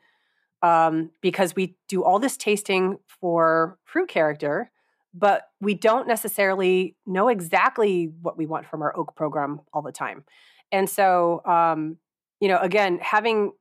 [0.61, 4.71] Um, because we do all this tasting for fruit character,
[5.13, 9.91] but we don't necessarily know exactly what we want from our oak program all the
[9.91, 10.23] time.
[10.71, 11.97] And so, um,
[12.39, 13.53] you know, again, having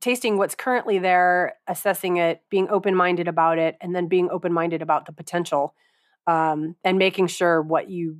[0.00, 4.52] tasting what's currently there, assessing it, being open minded about it, and then being open
[4.52, 5.74] minded about the potential,
[6.26, 8.18] um, and making sure what you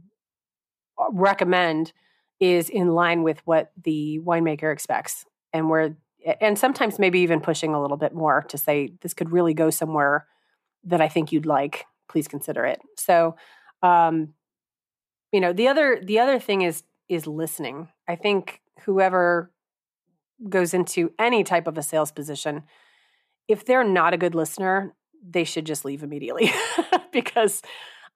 [0.99, 1.93] uh, recommend
[2.41, 5.97] is in line with what the winemaker expects, and where,
[6.41, 9.71] and sometimes maybe even pushing a little bit more to say this could really go
[9.71, 10.27] somewhere
[10.85, 11.87] that I think you'd like.
[12.09, 12.81] Please consider it.
[12.99, 13.37] So,
[13.83, 14.35] um,
[15.33, 17.89] you know, the other the other thing is is listening.
[18.09, 19.51] I think whoever
[20.49, 22.65] goes into any type of a sales position,
[23.49, 24.95] if they're not a good listener,
[25.27, 26.53] they should just leave immediately
[27.13, 27.63] because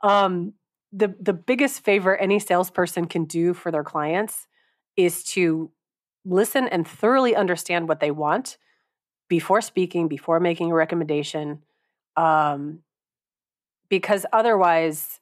[0.03, 0.55] um,
[0.93, 4.47] the the biggest favor any salesperson can do for their clients
[4.97, 5.70] is to
[6.24, 8.59] listen and thoroughly understand what they want
[9.28, 11.62] before speaking, before making a recommendation,
[12.16, 12.80] um,
[13.89, 15.20] because otherwise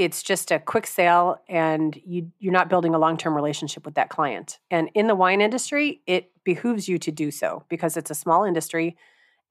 [0.00, 4.08] it's just a quick sale and you you're not building a long-term relationship with that
[4.08, 4.58] client.
[4.70, 8.44] And in the wine industry, it behooves you to do so because it's a small
[8.44, 8.96] industry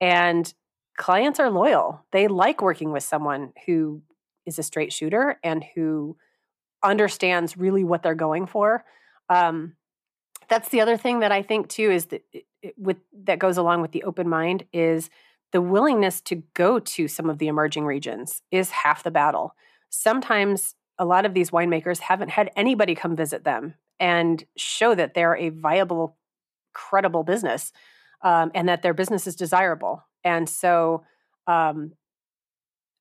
[0.00, 0.52] and
[0.96, 2.04] clients are loyal.
[2.10, 4.02] They like working with someone who
[4.44, 6.16] is a straight shooter and who
[6.82, 8.84] understands really what they're going for.
[9.28, 9.76] Um,
[10.48, 13.82] that's the other thing that I think too is that it, with that goes along
[13.82, 15.10] with the open mind is
[15.52, 19.54] the willingness to go to some of the emerging regions is half the battle
[19.90, 25.14] sometimes a lot of these winemakers haven't had anybody come visit them and show that
[25.14, 26.16] they're a viable,
[26.72, 27.72] credible business
[28.22, 30.02] um, and that their business is desirable.
[30.24, 31.04] And so,
[31.46, 31.92] um,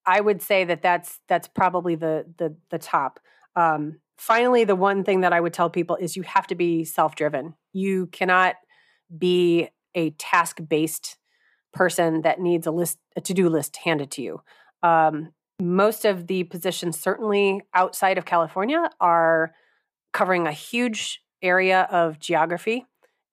[0.06, 3.20] I would say that that's that's probably the the the top.
[3.56, 6.84] Um, finally, the one thing that I would tell people is you have to be
[6.84, 7.54] self driven.
[7.74, 8.56] You cannot
[9.16, 11.18] be a task based
[11.74, 14.42] person that needs a list a to do list handed to you.
[14.82, 19.54] Um, most of the positions, certainly outside of California, are
[20.14, 22.86] covering a huge area of geography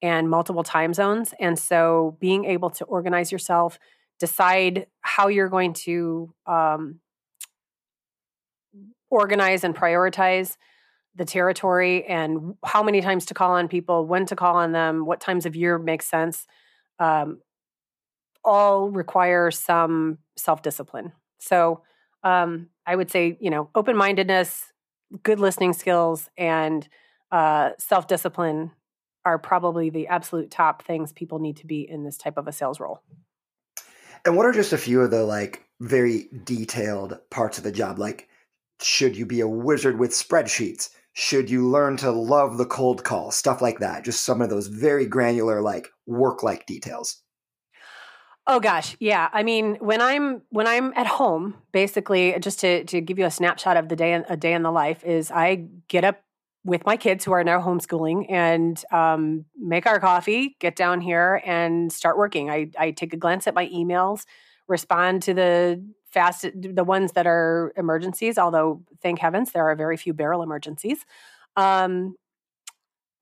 [0.03, 1.33] and multiple time zones.
[1.41, 3.79] And so being able to organize yourself,
[4.18, 7.01] decide how you're going to um,
[9.11, 10.57] organize and prioritize
[11.14, 15.07] the territory and how many times to call on people, when to call on them,
[15.07, 16.47] what times of year makes sense,
[16.99, 17.41] um,
[18.45, 21.12] all require some self discipline.
[21.39, 21.83] So,
[22.27, 24.72] um, I would say, you know, open mindedness,
[25.22, 26.87] good listening skills, and
[27.31, 28.72] uh, self discipline
[29.24, 32.53] are probably the absolute top things people need to be in this type of a
[32.53, 33.01] sales role.
[34.24, 37.99] And what are just a few of the like very detailed parts of the job?
[38.01, 38.29] Like,
[38.83, 40.91] should you be a wizard with spreadsheets?
[41.12, 43.31] Should you learn to love the cold call?
[43.31, 44.05] Stuff like that.
[44.05, 47.22] Just some of those very granular, like work like details.
[48.49, 49.28] Oh gosh, yeah.
[49.32, 53.30] I mean, when I'm when I'm at home, basically, just to to give you a
[53.30, 56.22] snapshot of the day a day in the life is I get up
[56.64, 61.40] with my kids who are now homeschooling and um, make our coffee, get down here
[61.44, 62.51] and start working.
[62.51, 64.24] I, I take a glance at my emails,
[64.66, 68.38] respond to the fast the ones that are emergencies.
[68.38, 71.05] Although thank heavens there are very few barrel emergencies,
[71.57, 72.14] um,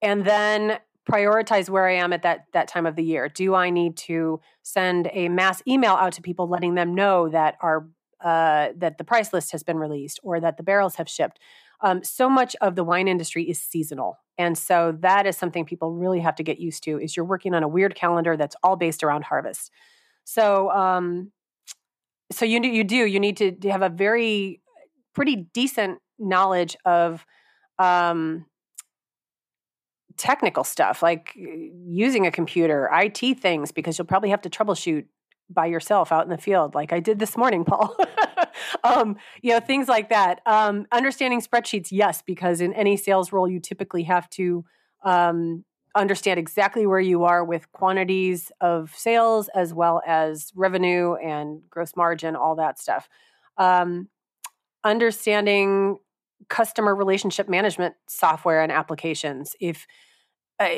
[0.03, 0.77] and then
[1.09, 3.29] prioritize where I am at that that time of the year.
[3.29, 7.57] Do I need to send a mass email out to people letting them know that
[7.61, 7.87] our
[8.23, 11.39] uh, that the price list has been released or that the barrels have shipped?
[11.81, 15.93] um, so much of the wine industry is seasonal and so that is something people
[15.93, 18.75] really have to get used to is you're working on a weird calendar that's all
[18.75, 19.71] based around harvest
[20.23, 21.31] so um,
[22.31, 24.61] so you you do you need to, have a very
[25.13, 27.25] pretty decent knowledge of
[27.77, 28.45] um,
[30.17, 35.05] technical stuff like using a computer it things because you'll probably have to troubleshoot
[35.49, 37.95] by yourself out in the field like i did this morning paul
[38.83, 40.41] um, you know, things like that.
[40.45, 44.65] Um, understanding spreadsheets, yes, because in any sales role, you typically have to
[45.03, 45.63] um,
[45.95, 51.95] understand exactly where you are with quantities of sales as well as revenue and gross
[51.95, 53.07] margin, all that stuff.
[53.57, 54.09] Um,
[54.83, 55.97] understanding
[56.49, 59.55] customer relationship management software and applications.
[59.59, 59.87] If
[60.59, 60.69] uh,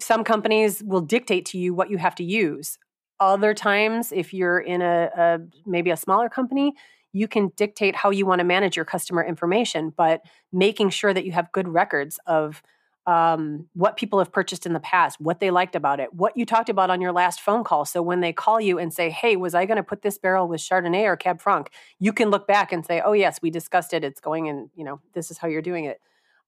[0.00, 2.78] some companies will dictate to you what you have to use.
[3.20, 6.74] Other times, if you're in a, a maybe a smaller company,
[7.12, 10.22] you can dictate how you want to manage your customer information, but
[10.52, 12.62] making sure that you have good records of
[13.06, 16.46] um, what people have purchased in the past, what they liked about it, what you
[16.46, 17.84] talked about on your last phone call.
[17.84, 20.46] So when they call you and say, "Hey, was I going to put this barrel
[20.46, 23.92] with Chardonnay or Cab Franc?" You can look back and say, "Oh yes, we discussed
[23.92, 24.04] it.
[24.04, 24.70] It's going in.
[24.76, 26.00] You know, this is how you're doing it."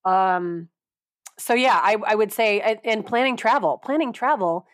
[0.05, 0.69] Um,
[1.39, 3.81] so yeah, I, I would say, and planning travel.
[3.85, 4.67] Planning travel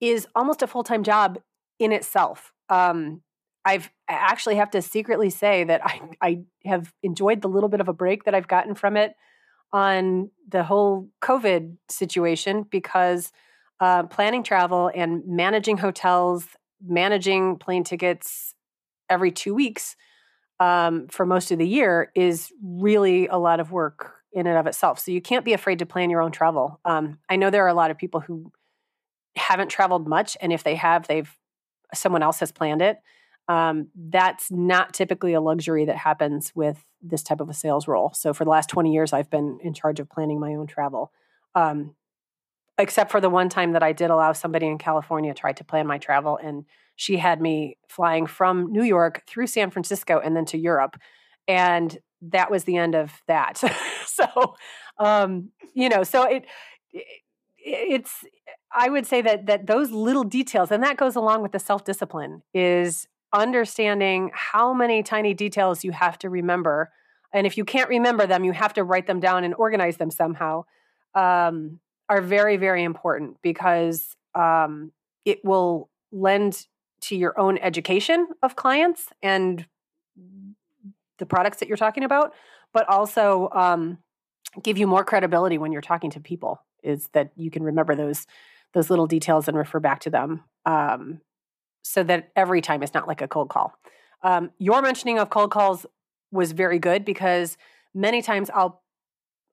[0.00, 1.38] is almost a full time job
[1.78, 2.52] in itself.
[2.68, 3.22] Um,
[3.64, 7.80] I've I actually have to secretly say that I, I have enjoyed the little bit
[7.80, 9.14] of a break that I've gotten from it
[9.72, 13.32] on the whole COVID situation because
[13.80, 16.46] uh, planning travel and managing hotels,
[16.86, 18.54] managing plane tickets
[19.08, 19.96] every two weeks
[20.60, 24.66] um, for most of the year is really a lot of work in and of
[24.66, 24.98] itself.
[24.98, 26.80] So you can't be afraid to plan your own travel.
[26.84, 28.52] Um, I know there are a lot of people who
[29.36, 31.34] haven't traveled much, and if they have, they've
[31.94, 32.98] someone else has planned it
[33.48, 38.12] um, that's not typically a luxury that happens with this type of a sales role.
[38.14, 41.12] So for the last 20 years, I've been in charge of planning my own travel.
[41.54, 41.94] Um,
[42.78, 45.86] except for the one time that I did allow somebody in California try to plan
[45.86, 46.64] my travel, and
[46.96, 50.96] she had me flying from New York through San Francisco and then to Europe,
[51.46, 51.98] and
[52.30, 53.62] that was the end of that.
[54.06, 54.56] so,
[54.98, 56.44] um, you know, so it,
[56.92, 57.04] it
[57.64, 58.24] it's
[58.72, 61.84] I would say that that those little details, and that goes along with the self
[61.84, 66.90] discipline, is understanding how many tiny details you have to remember.
[67.32, 70.10] And if you can't remember them, you have to write them down and organize them
[70.10, 70.64] somehow,
[71.14, 74.92] um, are very, very important because um,
[75.24, 76.66] it will lend
[77.00, 79.66] to your own education of clients and
[81.22, 82.34] the products that you're talking about,
[82.74, 83.98] but also um,
[84.60, 86.60] give you more credibility when you're talking to people.
[86.82, 88.26] Is that you can remember those
[88.74, 90.42] those little details and refer back to them.
[90.66, 91.20] Um,
[91.84, 93.72] so that every time it's not like a cold call.
[94.22, 95.86] Um, your mentioning of cold calls
[96.32, 97.56] was very good because
[97.94, 98.82] many times I'll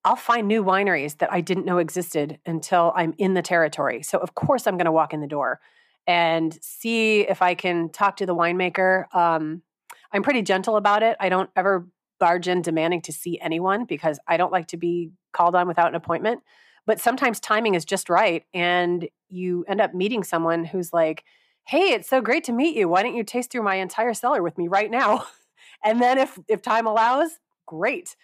[0.05, 4.01] I'll find new wineries that I didn't know existed until I'm in the territory.
[4.01, 5.59] So of course I'm going to walk in the door
[6.07, 9.13] and see if I can talk to the winemaker.
[9.13, 9.61] Um,
[10.11, 11.17] I'm pretty gentle about it.
[11.19, 11.87] I don't ever
[12.19, 15.89] barge in demanding to see anyone because I don't like to be called on without
[15.89, 16.41] an appointment.
[16.85, 21.23] But sometimes timing is just right, and you end up meeting someone who's like,
[21.67, 22.89] hey, it's so great to meet you.
[22.89, 25.25] Why don't you taste through my entire cellar with me right now?
[25.83, 28.15] and then if if time allows, great.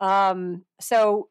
[0.00, 1.28] Um, so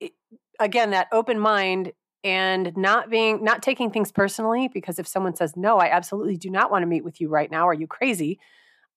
[0.00, 0.12] it,
[0.58, 1.92] again, that open mind
[2.24, 6.50] and not being not taking things personally because if someone says no, I absolutely do
[6.50, 7.68] not want to meet with you right now.
[7.68, 8.40] Are you crazy?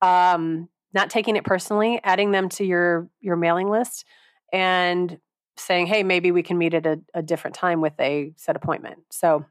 [0.02, 4.06] Um, not taking it personally, adding them to your your mailing list,
[4.52, 5.20] and
[5.58, 9.00] saying, hey, maybe we can meet at a, a different time with a set appointment.
[9.12, 9.46] So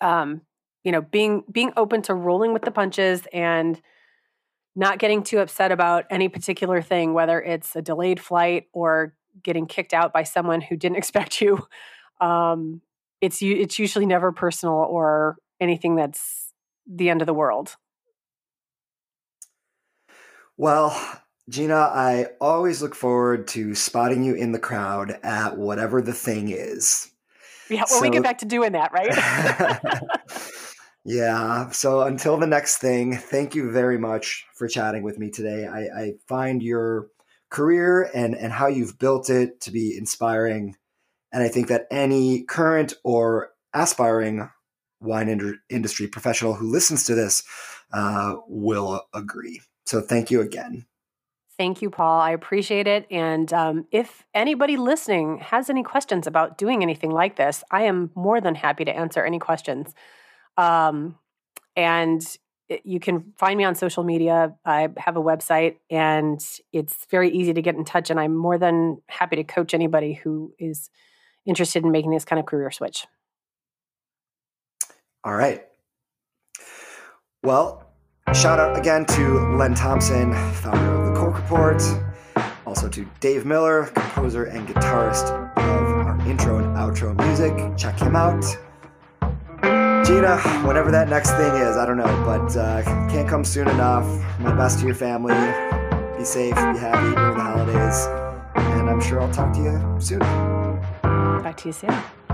[0.00, 0.42] um,
[0.84, 3.80] you know being being open to rolling with the punches and
[4.76, 9.12] not getting too upset about any particular thing, whether it's a delayed flight or
[9.42, 11.66] getting kicked out by someone who didn't expect you.
[12.20, 12.80] Um,
[13.20, 16.52] it's it's usually never personal or anything that's
[16.86, 17.76] the end of the world.
[20.58, 21.00] Well,
[21.48, 26.48] Gina, I always look forward to spotting you in the crowd at whatever the thing
[26.48, 27.12] is.
[27.70, 30.02] Yeah, well, so, we get back to doing that, right?
[31.04, 31.70] yeah.
[31.70, 35.64] So until the next thing, thank you very much for chatting with me today.
[35.64, 37.06] I, I find your
[37.50, 40.74] career and, and how you've built it to be inspiring.
[41.30, 44.50] And I think that any current or aspiring
[45.00, 47.44] wine ind- industry professional who listens to this
[47.92, 49.60] uh, will agree.
[49.88, 50.84] So thank you again.
[51.56, 52.20] Thank you, Paul.
[52.20, 53.06] I appreciate it.
[53.10, 58.10] And um, if anybody listening has any questions about doing anything like this, I am
[58.14, 59.94] more than happy to answer any questions.
[60.58, 61.16] Um,
[61.74, 62.20] and
[62.84, 64.54] you can find me on social media.
[64.62, 66.38] I have a website and
[66.70, 68.10] it's very easy to get in touch.
[68.10, 70.90] And I'm more than happy to coach anybody who is
[71.46, 73.06] interested in making this kind of career switch.
[75.24, 75.64] All right.
[77.42, 77.87] Well,
[78.34, 81.82] shout out again to Lenn Thompson, founder of the Cork Report.
[82.66, 87.52] Also to Dave Miller, composer and guitarist of our intro and outro music.
[87.76, 88.44] Check him out.
[90.06, 94.06] Gina, whatever that next thing is, I don't know, but uh, can't come soon enough.
[94.38, 95.34] My best to your family.
[96.16, 98.06] Be safe, be happy during the holidays.
[98.54, 100.20] And I'm sure I'll talk to you soon.
[100.20, 102.27] Talk to you soon.